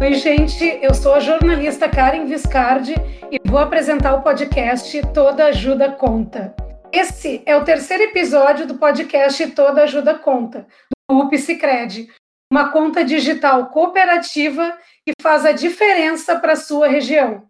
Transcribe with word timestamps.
Oi, 0.00 0.14
gente, 0.14 0.64
eu 0.80 0.94
sou 0.94 1.12
a 1.12 1.18
jornalista 1.18 1.88
Karen 1.88 2.24
Viscardi 2.26 2.94
e 3.32 3.50
vou 3.50 3.58
apresentar 3.58 4.14
o 4.14 4.22
podcast 4.22 5.02
Toda 5.12 5.46
Ajuda 5.46 5.90
Conta. 5.90 6.54
Esse 6.92 7.42
é 7.44 7.56
o 7.56 7.64
terceiro 7.64 8.04
episódio 8.04 8.64
do 8.64 8.78
podcast 8.78 9.44
Toda 9.50 9.82
Ajuda 9.82 10.16
Conta, 10.16 10.68
do 11.10 11.18
UP 11.18 11.36
Cicred, 11.36 12.08
uma 12.50 12.70
conta 12.70 13.04
digital 13.04 13.70
cooperativa 13.70 14.78
que 15.04 15.12
faz 15.20 15.44
a 15.44 15.50
diferença 15.50 16.38
para 16.38 16.52
a 16.52 16.56
sua 16.56 16.86
região. 16.86 17.48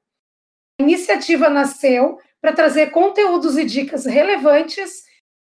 A 0.80 0.84
iniciativa 0.84 1.50
nasceu 1.50 2.18
para 2.40 2.54
trazer 2.54 2.92
conteúdos 2.92 3.58
e 3.58 3.64
dicas 3.66 4.06
relevantes 4.06 5.02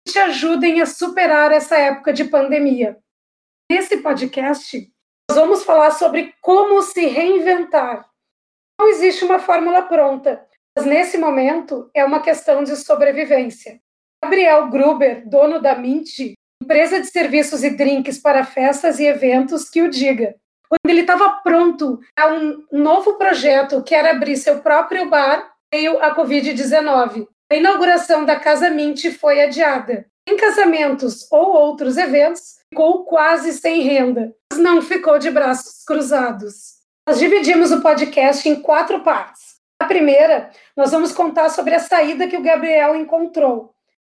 que 0.05 0.13
te 0.13 0.19
ajudem 0.19 0.79
a 0.81 0.85
superar 0.85 1.51
essa 1.51 1.75
época 1.77 2.13
de 2.13 2.25
pandemia. 2.25 2.95
Nesse 3.71 3.97
podcast, 3.97 4.87
nós 5.31 5.37
vamos 5.37 5.63
falar 5.63 5.91
sobre 5.91 6.33
como 6.41 6.81
se 6.81 7.05
reinventar. 7.05 8.05
Não 8.77 8.89
existe 8.89 9.23
uma 9.23 9.39
fórmula 9.39 9.81
pronta, 9.83 10.45
mas 10.75 10.85
nesse 10.85 11.17
momento 11.17 11.89
é 11.93 12.03
uma 12.03 12.21
questão 12.21 12.65
de 12.65 12.75
sobrevivência. 12.75 13.79
Gabriel 14.21 14.69
Gruber, 14.69 15.25
dono 15.25 15.61
da 15.61 15.73
Mint, 15.73 16.35
empresa 16.61 16.99
de 16.99 17.07
serviços 17.07 17.63
e 17.63 17.69
drinks 17.69 18.17
para 18.17 18.43
festas 18.43 18.99
e 18.99 19.05
eventos, 19.05 19.69
que 19.69 19.81
o 19.81 19.89
diga. 19.89 20.35
Quando 20.67 20.91
ele 20.91 20.99
estava 20.99 21.39
pronto 21.41 22.01
a 22.13 22.27
um 22.27 22.65
novo 22.69 23.13
projeto, 23.13 23.81
que 23.83 23.95
era 23.95 24.11
abrir 24.11 24.35
seu 24.35 24.59
próprio 24.59 25.09
bar, 25.09 25.49
veio 25.73 25.97
a 26.03 26.13
Covid-19. 26.13 27.25
A 27.49 27.55
inauguração 27.55 28.25
da 28.25 28.37
Casa 28.37 28.69
Mint 28.69 29.09
foi 29.17 29.41
adiada. 29.41 30.05
Em 30.27 30.35
casamentos 30.35 31.25
ou 31.31 31.53
outros 31.53 31.95
eventos, 31.95 32.60
ficou 32.71 33.03
quase 33.03 33.51
sem 33.53 33.81
renda, 33.81 34.33
mas 34.51 34.59
não 34.59 34.81
ficou 34.81 35.19
de 35.19 35.29
braços 35.29 35.83
cruzados. 35.85 36.79
Nós 37.05 37.19
dividimos 37.19 37.71
o 37.71 37.81
podcast 37.81 38.47
em 38.47 38.61
quatro 38.61 39.01
partes. 39.01 39.57
A 39.79 39.85
primeira, 39.85 40.49
nós 40.75 40.91
vamos 40.91 41.11
contar 41.11 41.49
sobre 41.49 41.75
a 41.75 41.79
saída 41.79 42.27
que 42.27 42.37
o 42.37 42.41
Gabriel 42.41 42.95
encontrou. 42.95 43.73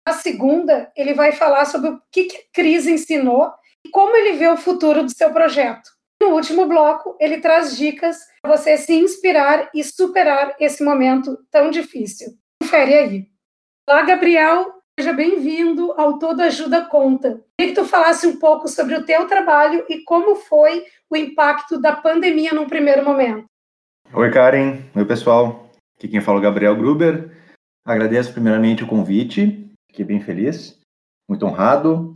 A 0.08 0.14
segunda, 0.14 0.90
ele 0.96 1.14
vai 1.14 1.34
falar 1.34 1.66
sobre 1.66 1.90
o 1.90 2.02
que 2.12 2.22
a 2.22 2.54
crise 2.54 2.94
ensinou 2.94 3.52
e 3.86 3.90
como 3.90 4.16
ele 4.16 4.38
vê 4.38 4.48
o 4.48 4.58
futuro 4.58 5.04
do 5.04 5.12
seu 5.12 5.32
projeto. 5.34 5.90
No 6.22 6.30
último 6.30 6.66
bloco, 6.66 7.18
ele 7.20 7.42
traz 7.42 7.76
dicas 7.76 8.20
para 8.42 8.56
você 8.56 8.78
se 8.78 8.94
inspirar 8.94 9.70
e 9.74 9.84
superar 9.84 10.56
esse 10.60 10.82
momento 10.82 11.38
tão 11.52 11.70
difícil. 11.70 12.30
Confere 12.62 12.94
aí. 12.94 13.28
Olá, 13.90 14.04
Gabriel. 14.04 14.75
Seja 14.98 15.12
bem-vindo 15.12 15.92
ao 15.98 16.18
Todo 16.18 16.40
Ajuda 16.40 16.86
Conta. 16.86 17.42
Queria 17.60 17.76
que 17.76 17.82
tu 17.82 17.86
falasse 17.86 18.26
um 18.26 18.40
pouco 18.40 18.70
sobre 18.70 18.96
o 18.96 19.04
teu 19.04 19.28
trabalho 19.28 19.84
e 19.90 20.02
como 20.06 20.38
foi 20.38 20.86
o 21.10 21.18
impacto 21.18 21.78
da 21.82 21.94
pandemia 21.94 22.54
num 22.54 22.66
primeiro 22.66 23.04
momento. 23.04 23.44
Oi, 24.14 24.32
Karen. 24.32 24.84
Oi, 24.96 25.04
pessoal. 25.04 25.70
Aqui 25.98 26.08
quem 26.08 26.22
fala 26.22 26.38
é 26.38 26.40
o 26.40 26.44
Gabriel 26.44 26.78
Gruber. 26.78 27.30
Agradeço 27.86 28.32
primeiramente 28.32 28.86
o 28.86 28.88
convite. 28.88 29.70
Fiquei 29.90 30.06
bem 30.06 30.22
feliz, 30.22 30.80
muito 31.30 31.46
honrado. 31.46 32.14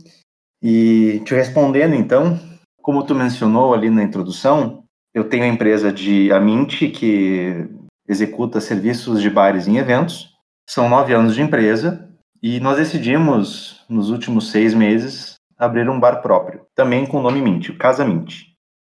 E 0.62 1.20
te 1.26 1.34
respondendo, 1.34 1.94
então, 1.94 2.40
como 2.80 3.04
tu 3.04 3.14
mencionou 3.14 3.74
ali 3.74 3.90
na 3.90 4.02
introdução, 4.02 4.84
eu 5.14 5.28
tenho 5.28 5.44
a 5.44 5.48
empresa 5.48 5.92
de 5.92 6.32
Amint, 6.32 6.90
que 6.92 7.68
executa 8.08 8.58
serviços 8.58 9.20
de 9.20 9.28
bares 9.28 9.68
em 9.68 9.76
eventos. 9.76 10.34
São 10.66 10.88
nove 10.88 11.12
anos 11.12 11.34
de 11.34 11.42
empresa 11.42 12.09
e 12.42 12.58
nós 12.60 12.78
decidimos, 12.78 13.84
nos 13.88 14.10
últimos 14.10 14.50
seis 14.50 14.72
meses, 14.72 15.34
abrir 15.58 15.88
um 15.90 16.00
bar 16.00 16.22
próprio, 16.22 16.66
também 16.74 17.04
com 17.04 17.18
o 17.18 17.22
nome 17.22 17.42
Mint, 17.42 17.68
o 17.68 17.76
Casa 17.76 18.04
Mint, 18.04 18.44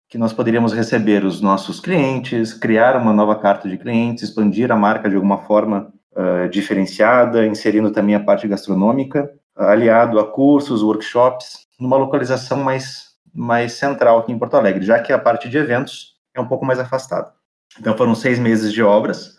que 0.07 0.17
nós 0.17 0.31
poderíamos 0.31 0.73
receber 0.73 1.25
os 1.25 1.41
nossos 1.41 1.79
clientes, 1.79 2.53
criar 2.53 2.95
uma 2.95 3.13
nova 3.13 3.35
carta 3.35 3.67
de 3.67 3.77
clientes, 3.77 4.23
expandir 4.23 4.71
a 4.71 4.75
marca 4.75 5.09
de 5.09 5.15
alguma 5.15 5.39
forma 5.39 5.91
uh, 6.13 6.49
diferenciada, 6.49 7.45
inserindo 7.45 7.91
também 7.91 8.15
a 8.15 8.23
parte 8.23 8.47
gastronômica, 8.47 9.29
aliado 9.55 10.19
a 10.19 10.31
cursos, 10.31 10.81
workshops, 10.81 11.67
numa 11.79 11.97
localização 11.97 12.63
mais, 12.63 13.15
mais 13.33 13.73
central 13.73 14.19
aqui 14.19 14.31
em 14.31 14.39
Porto 14.39 14.55
Alegre, 14.55 14.85
já 14.85 14.99
que 14.99 15.11
a 15.11 15.19
parte 15.19 15.49
de 15.49 15.57
eventos 15.57 16.15
é 16.33 16.39
um 16.39 16.47
pouco 16.47 16.65
mais 16.65 16.79
afastada. 16.79 17.33
Então 17.79 17.97
foram 17.97 18.15
seis 18.15 18.39
meses 18.39 18.71
de 18.71 18.81
obras, 18.81 19.37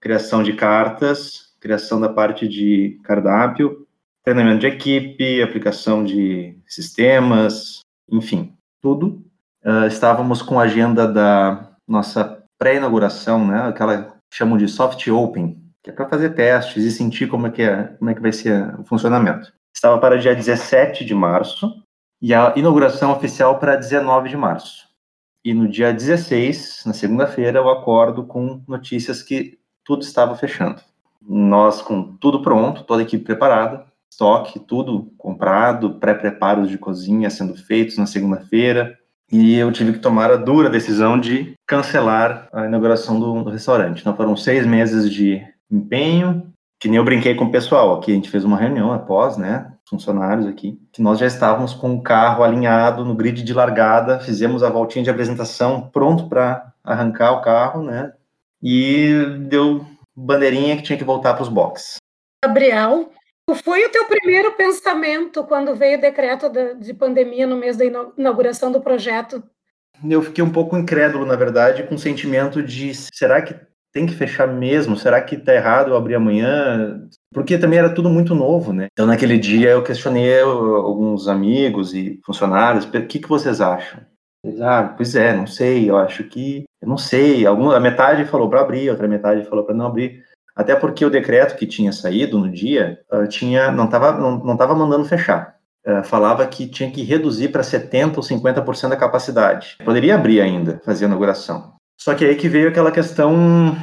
criação 0.00 0.42
de 0.42 0.52
cartas, 0.52 1.53
criação 1.64 1.98
da 1.98 2.10
parte 2.10 2.46
de 2.46 3.00
cardápio, 3.02 3.86
treinamento 4.22 4.60
de 4.60 4.66
equipe, 4.66 5.40
aplicação 5.40 6.04
de 6.04 6.58
sistemas, 6.66 7.80
enfim, 8.12 8.54
tudo. 8.82 9.24
Uh, 9.64 9.86
estávamos 9.86 10.42
com 10.42 10.60
a 10.60 10.64
agenda 10.64 11.08
da 11.08 11.74
nossa 11.88 12.44
pré-inauguração, 12.58 13.46
né, 13.46 13.62
aquela 13.62 14.02
que 14.02 14.36
chamam 14.36 14.58
de 14.58 14.68
soft 14.68 15.08
open, 15.08 15.58
que 15.82 15.88
é 15.88 15.92
para 15.92 16.06
fazer 16.06 16.34
testes 16.34 16.84
e 16.84 16.90
sentir 16.90 17.28
como 17.28 17.46
é 17.46 17.50
que 17.50 17.62
é, 17.62 17.84
como 17.98 18.10
é 18.10 18.14
que 18.14 18.20
vai 18.20 18.32
ser 18.32 18.78
o 18.78 18.84
funcionamento. 18.84 19.50
Estava 19.74 19.98
para 19.98 20.18
dia 20.18 20.34
17 20.34 21.02
de 21.02 21.14
março 21.14 21.82
e 22.20 22.34
a 22.34 22.52
inauguração 22.56 23.10
oficial 23.10 23.58
para 23.58 23.74
19 23.74 24.28
de 24.28 24.36
março. 24.36 24.86
E 25.42 25.54
no 25.54 25.66
dia 25.66 25.94
16, 25.94 26.82
na 26.84 26.92
segunda-feira, 26.92 27.58
eu 27.58 27.70
acordo 27.70 28.26
com 28.26 28.62
notícias 28.68 29.22
que 29.22 29.58
tudo 29.82 30.02
estava 30.02 30.36
fechando 30.36 30.82
nós 31.28 31.80
com 31.82 32.16
tudo 32.18 32.42
pronto, 32.42 32.84
toda 32.84 33.02
a 33.02 33.04
equipe 33.04 33.24
preparada, 33.24 33.84
estoque, 34.10 34.60
tudo 34.60 35.12
comprado, 35.18 35.94
pré-preparos 35.94 36.68
de 36.68 36.78
cozinha 36.78 37.30
sendo 37.30 37.54
feitos 37.54 37.98
na 37.98 38.06
segunda-feira, 38.06 38.96
e 39.32 39.56
eu 39.56 39.72
tive 39.72 39.94
que 39.94 39.98
tomar 39.98 40.30
a 40.30 40.36
dura 40.36 40.70
decisão 40.70 41.18
de 41.18 41.54
cancelar 41.66 42.48
a 42.52 42.66
inauguração 42.66 43.18
do, 43.18 43.42
do 43.42 43.50
restaurante. 43.50 44.00
Então 44.00 44.14
foram 44.14 44.36
seis 44.36 44.66
meses 44.66 45.10
de 45.10 45.42
empenho, 45.70 46.52
que 46.78 46.88
nem 46.88 46.98
eu 46.98 47.04
brinquei 47.04 47.34
com 47.34 47.46
o 47.46 47.50
pessoal 47.50 47.96
aqui, 47.96 48.12
a 48.12 48.14
gente 48.14 48.30
fez 48.30 48.44
uma 48.44 48.58
reunião 48.58 48.92
após, 48.92 49.36
né, 49.36 49.72
funcionários 49.88 50.46
aqui, 50.46 50.78
que 50.92 51.02
nós 51.02 51.18
já 51.18 51.26
estávamos 51.26 51.74
com 51.74 51.94
o 51.94 52.02
carro 52.02 52.44
alinhado 52.44 53.04
no 53.04 53.14
grid 53.14 53.42
de 53.42 53.54
largada, 53.54 54.20
fizemos 54.20 54.62
a 54.62 54.70
voltinha 54.70 55.02
de 55.02 55.10
apresentação, 55.10 55.88
pronto 55.92 56.28
para 56.28 56.72
arrancar 56.84 57.32
o 57.32 57.40
carro, 57.40 57.82
né, 57.82 58.12
e 58.62 59.38
deu 59.48 59.84
bandeirinha 60.16 60.76
que 60.76 60.82
tinha 60.82 60.98
que 60.98 61.04
voltar 61.04 61.34
para 61.34 61.42
os 61.42 61.48
boxes. 61.48 61.96
Gabriel, 62.44 63.10
qual 63.46 63.56
foi 63.56 63.84
o 63.84 63.90
teu 63.90 64.06
primeiro 64.06 64.52
pensamento 64.52 65.44
quando 65.44 65.74
veio 65.74 65.98
o 65.98 66.00
decreto 66.00 66.50
de 66.78 66.94
pandemia 66.94 67.46
no 67.46 67.56
mês 67.56 67.76
da 67.76 67.84
inauguração 67.84 68.72
do 68.72 68.80
projeto? 68.80 69.42
Eu 70.08 70.22
fiquei 70.22 70.42
um 70.42 70.50
pouco 70.50 70.76
incrédulo, 70.76 71.24
na 71.24 71.36
verdade, 71.36 71.84
com 71.84 71.94
o 71.94 71.98
sentimento 71.98 72.62
de 72.62 72.94
será 72.94 73.40
que 73.42 73.54
tem 73.92 74.06
que 74.06 74.14
fechar 74.14 74.48
mesmo? 74.48 74.96
Será 74.96 75.20
que 75.22 75.36
tá 75.36 75.54
errado 75.54 75.90
eu 75.90 75.96
abrir 75.96 76.16
amanhã? 76.16 77.06
Porque 77.32 77.56
também 77.56 77.78
era 77.78 77.94
tudo 77.94 78.10
muito 78.10 78.34
novo, 78.34 78.72
né? 78.72 78.88
Então, 78.92 79.06
naquele 79.06 79.38
dia, 79.38 79.70
eu 79.70 79.84
questionei 79.84 80.40
alguns 80.40 81.28
amigos 81.28 81.94
e 81.94 82.20
funcionários: 82.26 82.84
o 82.84 82.90
que, 82.90 83.20
que 83.20 83.28
vocês 83.28 83.60
acham? 83.60 84.00
Ah, 84.60 84.92
pois 84.96 85.14
é, 85.14 85.34
não 85.34 85.46
sei, 85.46 85.88
eu 85.88 85.96
acho 85.96 86.24
que, 86.24 86.64
eu 86.82 86.88
não 86.88 86.98
sei, 86.98 87.46
alguma, 87.46 87.76
a 87.76 87.80
metade 87.80 88.24
falou 88.26 88.48
para 88.48 88.60
abrir, 88.60 88.90
outra 88.90 89.08
metade 89.08 89.44
falou 89.46 89.64
para 89.64 89.74
não 89.74 89.86
abrir, 89.86 90.22
até 90.54 90.76
porque 90.76 91.04
o 91.04 91.10
decreto 91.10 91.56
que 91.56 91.66
tinha 91.66 91.92
saído 91.92 92.38
no 92.38 92.50
dia 92.50 93.00
uh, 93.10 93.26
tinha, 93.26 93.70
não 93.70 93.86
estava 93.86 94.12
não, 94.12 94.38
não 94.44 94.56
tava 94.56 94.74
mandando 94.74 95.06
fechar, 95.06 95.56
uh, 95.86 96.04
falava 96.04 96.46
que 96.46 96.66
tinha 96.66 96.90
que 96.90 97.02
reduzir 97.02 97.48
para 97.48 97.62
70% 97.62 98.18
ou 98.18 98.22
50% 98.22 98.90
da 98.90 98.96
capacidade, 98.96 99.78
poderia 99.82 100.14
abrir 100.14 100.42
ainda, 100.42 100.80
fazer 100.84 101.06
a 101.06 101.08
inauguração, 101.08 101.74
só 101.98 102.14
que 102.14 102.24
aí 102.24 102.36
que 102.36 102.48
veio 102.48 102.68
aquela 102.68 102.92
questão, 102.92 103.74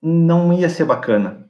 não 0.00 0.52
ia 0.52 0.68
ser 0.68 0.84
bacana, 0.84 1.46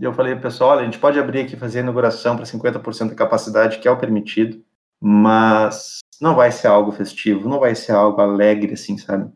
eu 0.00 0.14
falei, 0.14 0.36
pessoal, 0.36 0.70
olha, 0.70 0.82
a 0.82 0.84
gente 0.84 0.98
pode 0.98 1.18
abrir 1.18 1.40
aqui 1.40 1.56
fazer 1.56 1.80
a 1.80 1.82
inauguração 1.82 2.36
para 2.36 2.46
50% 2.46 3.08
da 3.08 3.14
capacidade, 3.16 3.78
que 3.78 3.88
é 3.88 3.90
o 3.90 3.98
permitido, 3.98 4.62
mas 5.00 5.98
não 6.20 6.34
vai 6.34 6.52
ser 6.52 6.66
algo 6.66 6.92
festivo, 6.92 7.48
não 7.48 7.58
vai 7.58 7.74
ser 7.74 7.92
algo 7.92 8.20
alegre, 8.20 8.74
assim, 8.74 8.98
sabe? 8.98 9.32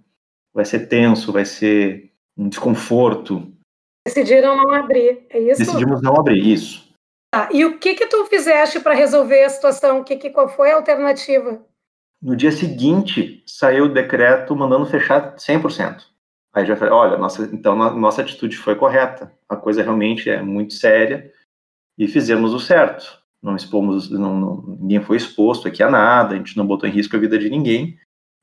Vai 0.52 0.64
ser 0.64 0.86
tenso, 0.86 1.32
vai 1.32 1.44
ser 1.44 2.12
um 2.36 2.48
desconforto. 2.48 3.50
Decidiram 4.06 4.56
não 4.56 4.70
abrir, 4.70 5.26
é 5.30 5.38
isso? 5.38 5.60
Decidimos 5.60 6.02
não 6.02 6.14
abrir, 6.14 6.46
isso. 6.46 6.92
Tá, 7.32 7.48
e 7.52 7.64
o 7.64 7.78
que 7.78 7.94
que 7.94 8.06
tu 8.06 8.26
fizeste 8.26 8.78
para 8.80 8.94
resolver 8.94 9.42
a 9.42 9.48
situação? 9.48 10.04
Que, 10.04 10.16
que, 10.16 10.30
qual 10.30 10.48
foi 10.48 10.70
a 10.70 10.76
alternativa? 10.76 11.64
No 12.22 12.36
dia 12.36 12.52
seguinte, 12.52 13.42
saiu 13.46 13.86
o 13.86 13.92
decreto 13.92 14.54
mandando 14.54 14.86
fechar 14.86 15.34
100%. 15.36 16.02
Aí 16.52 16.64
já 16.64 16.76
falei, 16.76 16.94
olha, 16.94 17.18
nossa, 17.18 17.50
então 17.52 17.74
nossa 17.74 18.22
atitude 18.22 18.56
foi 18.56 18.76
correta. 18.76 19.32
A 19.48 19.56
coisa 19.56 19.82
realmente 19.82 20.30
é 20.30 20.40
muito 20.40 20.74
séria 20.74 21.32
e 21.98 22.06
fizemos 22.06 22.54
o 22.54 22.60
certo 22.60 23.23
não 23.44 23.54
expomos, 23.54 24.10
não, 24.10 24.40
não, 24.40 24.76
ninguém 24.80 25.02
foi 25.02 25.18
exposto 25.18 25.68
aqui 25.68 25.82
a 25.82 25.90
nada, 25.90 26.34
a 26.34 26.38
gente 26.38 26.56
não 26.56 26.66
botou 26.66 26.88
em 26.88 26.92
risco 26.92 27.14
a 27.14 27.18
vida 27.18 27.38
de 27.38 27.50
ninguém, 27.50 27.98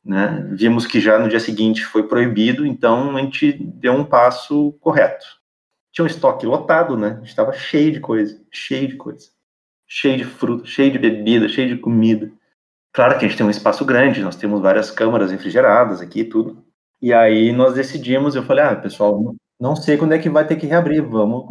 né? 0.05 0.47
Vimos 0.53 0.85
que 0.85 0.99
já 0.99 1.17
no 1.17 1.27
dia 1.27 1.39
seguinte 1.39 1.83
foi 1.83 2.07
proibido, 2.07 2.65
então 2.67 3.17
a 3.17 3.21
gente 3.21 3.51
deu 3.51 3.93
um 3.93 4.05
passo 4.05 4.73
correto. 4.79 5.25
Tinha 5.91 6.03
um 6.05 6.07
estoque 6.07 6.45
lotado, 6.45 6.95
né? 6.95 7.19
Estava 7.23 7.51
cheio 7.51 7.91
de 7.91 7.99
coisa, 7.99 8.39
cheio 8.51 8.87
de 8.87 8.95
coisa, 8.95 9.27
cheio 9.87 10.17
de 10.17 10.23
fruta, 10.23 10.65
cheio 10.67 10.91
de 10.91 10.99
bebida, 10.99 11.49
cheio 11.49 11.75
de 11.75 11.81
comida. 11.81 12.31
Claro 12.93 13.17
que 13.17 13.25
a 13.25 13.27
gente 13.27 13.37
tem 13.37 13.45
um 13.45 13.49
espaço 13.49 13.83
grande, 13.83 14.21
nós 14.21 14.35
temos 14.35 14.61
várias 14.61 14.91
câmaras 14.91 15.31
refrigeradas 15.31 15.99
aqui 15.99 16.19
e 16.21 16.25
tudo, 16.25 16.63
E 17.01 17.11
aí 17.11 17.51
nós 17.51 17.73
decidimos, 17.73 18.35
eu 18.35 18.43
falei, 18.43 18.63
ah, 18.65 18.75
pessoal, 18.75 19.33
não 19.61 19.75
sei 19.75 19.95
quando 19.95 20.13
é 20.13 20.17
que 20.17 20.27
vai 20.27 20.45
ter 20.45 20.55
que 20.55 20.65
reabrir, 20.65 21.03
vamos, 21.03 21.45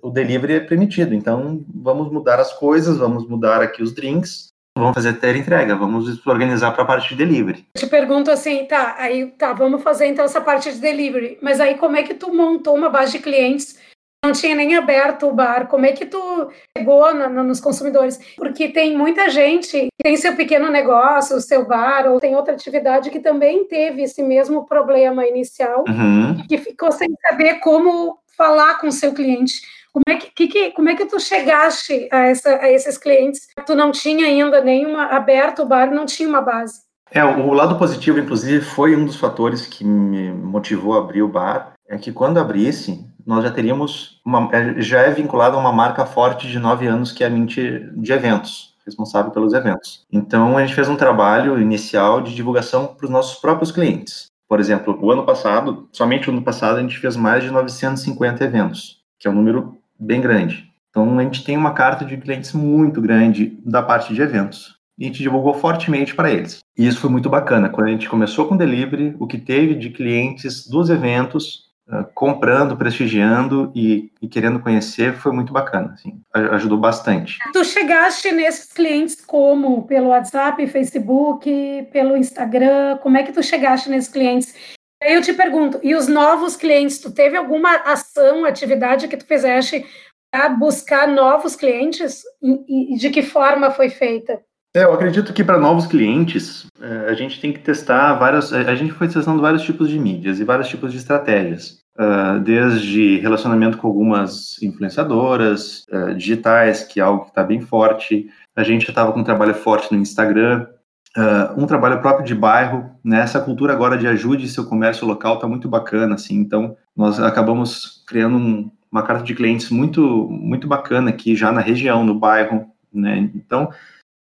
o 0.00 0.08
delivery 0.08 0.54
é 0.54 0.60
permitido, 0.60 1.14
então 1.14 1.62
vamos 1.74 2.10
mudar 2.10 2.40
as 2.40 2.50
coisas, 2.54 2.96
vamos 2.96 3.28
mudar 3.28 3.60
aqui 3.60 3.82
os 3.82 3.94
drinks, 3.94 4.48
vamos 4.74 4.94
fazer 4.94 5.12
ter 5.14 5.36
entrega, 5.36 5.76
vamos 5.76 6.26
organizar 6.26 6.70
para 6.70 6.82
a 6.82 6.86
parte 6.86 7.10
de 7.10 7.16
delivery. 7.16 7.66
Eu 7.74 7.80
te 7.82 7.86
pergunto 7.86 8.30
assim, 8.30 8.64
tá, 8.64 8.96
aí 8.98 9.26
tá, 9.32 9.52
vamos 9.52 9.82
fazer 9.82 10.06
então 10.06 10.24
essa 10.24 10.40
parte 10.40 10.72
de 10.72 10.80
delivery, 10.80 11.38
mas 11.42 11.60
aí 11.60 11.76
como 11.76 11.94
é 11.94 12.02
que 12.02 12.14
tu 12.14 12.34
montou 12.34 12.74
uma 12.74 12.88
base 12.88 13.12
de 13.12 13.18
clientes 13.18 13.78
não 14.24 14.32
tinha 14.32 14.54
nem 14.54 14.76
aberto 14.76 15.26
o 15.26 15.34
bar. 15.34 15.66
Como 15.66 15.84
é 15.84 15.92
que 15.92 16.06
tu 16.06 16.48
chegou 16.76 17.12
na, 17.12 17.28
na, 17.28 17.42
nos 17.42 17.60
consumidores? 17.60 18.20
Porque 18.36 18.68
tem 18.68 18.96
muita 18.96 19.28
gente 19.28 19.72
que 19.72 20.02
tem 20.02 20.16
seu 20.16 20.36
pequeno 20.36 20.70
negócio, 20.70 21.40
seu 21.40 21.66
bar, 21.66 22.06
ou 22.06 22.20
tem 22.20 22.36
outra 22.36 22.54
atividade 22.54 23.10
que 23.10 23.18
também 23.18 23.64
teve 23.64 24.02
esse 24.02 24.22
mesmo 24.22 24.64
problema 24.64 25.26
inicial, 25.26 25.84
uhum. 25.88 26.46
que 26.48 26.56
ficou 26.56 26.92
sem 26.92 27.08
saber 27.28 27.54
como 27.54 28.18
falar 28.36 28.78
com 28.78 28.86
o 28.86 28.92
seu 28.92 29.12
cliente. 29.12 29.60
Como 29.92 30.04
é 30.08 30.16
que, 30.16 30.46
que, 30.46 30.70
como 30.70 30.88
é 30.88 30.94
que 30.94 31.04
tu 31.04 31.20
chegaste 31.20 32.08
a, 32.10 32.20
essa, 32.20 32.56
a 32.56 32.70
esses 32.70 32.96
clientes? 32.96 33.48
Tu 33.66 33.74
não 33.74 33.90
tinha 33.90 34.26
ainda 34.26 34.62
nenhuma 34.62 35.06
aberto 35.06 35.62
o 35.62 35.66
bar, 35.66 35.92
não 35.92 36.06
tinha 36.06 36.28
uma 36.28 36.40
base. 36.40 36.80
É, 37.10 37.22
o 37.22 37.52
lado 37.52 37.76
positivo, 37.76 38.18
inclusive, 38.18 38.64
foi 38.64 38.96
um 38.96 39.04
dos 39.04 39.16
fatores 39.16 39.66
que 39.66 39.84
me 39.84 40.32
motivou 40.32 40.94
a 40.94 40.98
abrir 40.98 41.22
o 41.22 41.28
bar. 41.28 41.74
É 41.86 41.98
que 41.98 42.10
quando 42.10 42.38
abrisse, 42.38 43.04
nós 43.26 43.44
já 43.44 43.50
teríamos, 43.50 44.20
uma, 44.24 44.48
é, 44.52 44.80
já 44.80 45.00
é 45.00 45.10
vinculado 45.10 45.56
a 45.56 45.60
uma 45.60 45.72
marca 45.72 46.04
forte 46.06 46.48
de 46.48 46.58
nove 46.58 46.86
anos, 46.86 47.12
que 47.12 47.24
é 47.24 47.26
a 47.26 47.30
Mint 47.30 47.56
de 47.56 48.12
eventos, 48.12 48.74
responsável 48.84 49.30
pelos 49.30 49.52
eventos. 49.52 50.04
Então, 50.12 50.56
a 50.56 50.64
gente 50.64 50.74
fez 50.74 50.88
um 50.88 50.96
trabalho 50.96 51.60
inicial 51.60 52.20
de 52.20 52.34
divulgação 52.34 52.88
para 52.88 53.04
os 53.04 53.10
nossos 53.10 53.40
próprios 53.40 53.72
clientes. 53.72 54.26
Por 54.48 54.60
exemplo, 54.60 54.98
o 55.00 55.10
ano 55.10 55.24
passado, 55.24 55.88
somente 55.92 56.28
o 56.28 56.32
ano 56.32 56.42
passado, 56.42 56.76
a 56.76 56.82
gente 56.82 56.98
fez 56.98 57.16
mais 57.16 57.42
de 57.42 57.50
950 57.50 58.44
eventos, 58.44 58.98
que 59.18 59.26
é 59.26 59.30
um 59.30 59.34
número 59.34 59.78
bem 59.98 60.20
grande. 60.20 60.70
Então, 60.90 61.18
a 61.18 61.22
gente 61.22 61.42
tem 61.42 61.56
uma 61.56 61.72
carta 61.72 62.04
de 62.04 62.18
clientes 62.18 62.52
muito 62.52 63.00
grande 63.00 63.58
da 63.64 63.82
parte 63.82 64.12
de 64.12 64.20
eventos. 64.20 64.76
E 64.98 65.04
a 65.04 65.06
gente 65.06 65.22
divulgou 65.22 65.54
fortemente 65.54 66.14
para 66.14 66.30
eles. 66.30 66.58
E 66.76 66.86
isso 66.86 67.00
foi 67.00 67.08
muito 67.08 67.30
bacana. 67.30 67.70
Quando 67.70 67.86
a 67.86 67.90
gente 67.90 68.08
começou 68.08 68.46
com 68.46 68.56
delivery, 68.56 69.16
o 69.18 69.26
que 69.26 69.38
teve 69.38 69.74
de 69.74 69.88
clientes 69.88 70.68
dos 70.68 70.90
eventos 70.90 71.71
ah, 71.92 72.04
comprando, 72.14 72.74
prestigiando 72.74 73.70
e, 73.74 74.10
e, 74.22 74.26
querendo 74.26 74.60
conhecer 74.60 75.12
foi 75.12 75.30
muito 75.30 75.52
bacana, 75.52 75.92
assim, 75.92 76.22
ajudou 76.32 76.78
bastante. 76.78 77.36
Tu 77.52 77.62
chegaste 77.66 78.32
nesses 78.32 78.72
clientes 78.72 79.22
como? 79.22 79.86
Pelo 79.86 80.08
WhatsApp, 80.08 80.66
Facebook, 80.68 81.86
pelo 81.92 82.16
Instagram? 82.16 82.96
Como 83.02 83.18
é 83.18 83.22
que 83.22 83.32
tu 83.32 83.42
chegaste 83.42 83.90
nesses 83.90 84.10
clientes? 84.10 84.54
Aí 85.02 85.12
eu 85.12 85.20
te 85.20 85.34
pergunto, 85.34 85.78
e 85.82 85.94
os 85.94 86.08
novos 86.08 86.56
clientes, 86.56 86.98
tu 86.98 87.12
teve 87.12 87.36
alguma 87.36 87.74
ação, 87.84 88.46
atividade 88.46 89.06
que 89.06 89.16
tu 89.18 89.26
fizeste 89.26 89.84
para 90.32 90.48
buscar 90.48 91.06
novos 91.06 91.54
clientes? 91.54 92.22
E, 92.42 92.94
e 92.94 92.96
de 92.96 93.10
que 93.10 93.20
forma 93.20 93.70
foi 93.70 93.90
feita? 93.90 94.40
É, 94.74 94.84
eu 94.84 94.94
acredito 94.94 95.34
que 95.34 95.44
para 95.44 95.58
novos 95.58 95.86
clientes, 95.86 96.66
é, 96.80 97.10
a 97.10 97.12
gente 97.12 97.38
tem 97.38 97.52
que 97.52 97.58
testar 97.58 98.14
várias. 98.14 98.50
A 98.52 98.74
gente 98.74 98.92
foi 98.92 99.06
testando 99.06 99.42
vários 99.42 99.62
tipos 99.62 99.88
de 99.90 99.98
mídias 99.98 100.40
e 100.40 100.44
vários 100.44 100.68
tipos 100.68 100.90
de 100.90 100.96
estratégias. 100.98 101.81
Uh, 101.98 102.40
desde 102.40 103.18
relacionamento 103.18 103.76
com 103.76 103.86
algumas 103.86 104.60
influenciadoras 104.62 105.84
uh, 105.92 106.14
digitais, 106.14 106.82
que 106.82 106.98
é 106.98 107.02
algo 107.02 107.24
que 107.24 107.28
está 107.28 107.44
bem 107.44 107.60
forte. 107.60 108.30
A 108.56 108.62
gente 108.62 108.86
já 108.86 108.92
estava 108.92 109.12
com 109.12 109.20
um 109.20 109.24
trabalho 109.24 109.52
forte 109.54 109.92
no 109.92 110.00
Instagram, 110.00 110.66
uh, 111.14 111.60
um 111.60 111.66
trabalho 111.66 112.00
próprio 112.00 112.24
de 112.24 112.34
bairro. 112.34 112.90
Né? 113.04 113.20
Essa 113.20 113.40
cultura 113.40 113.74
agora 113.74 113.98
de 113.98 114.06
ajude 114.06 114.48
seu 114.48 114.64
comércio 114.64 115.06
local 115.06 115.34
está 115.34 115.46
muito 115.46 115.68
bacana. 115.68 116.14
Assim, 116.14 116.36
então, 116.36 116.74
nós 116.96 117.20
acabamos 117.20 118.02
criando 118.06 118.38
um, 118.38 118.70
uma 118.90 119.02
carta 119.02 119.22
de 119.22 119.34
clientes 119.34 119.68
muito, 119.68 120.28
muito 120.30 120.66
bacana 120.66 121.10
aqui, 121.10 121.36
já 121.36 121.52
na 121.52 121.60
região, 121.60 122.02
no 122.04 122.18
bairro. 122.18 122.66
Né? 122.90 123.30
Então, 123.34 123.70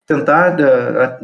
tentar 0.07 0.55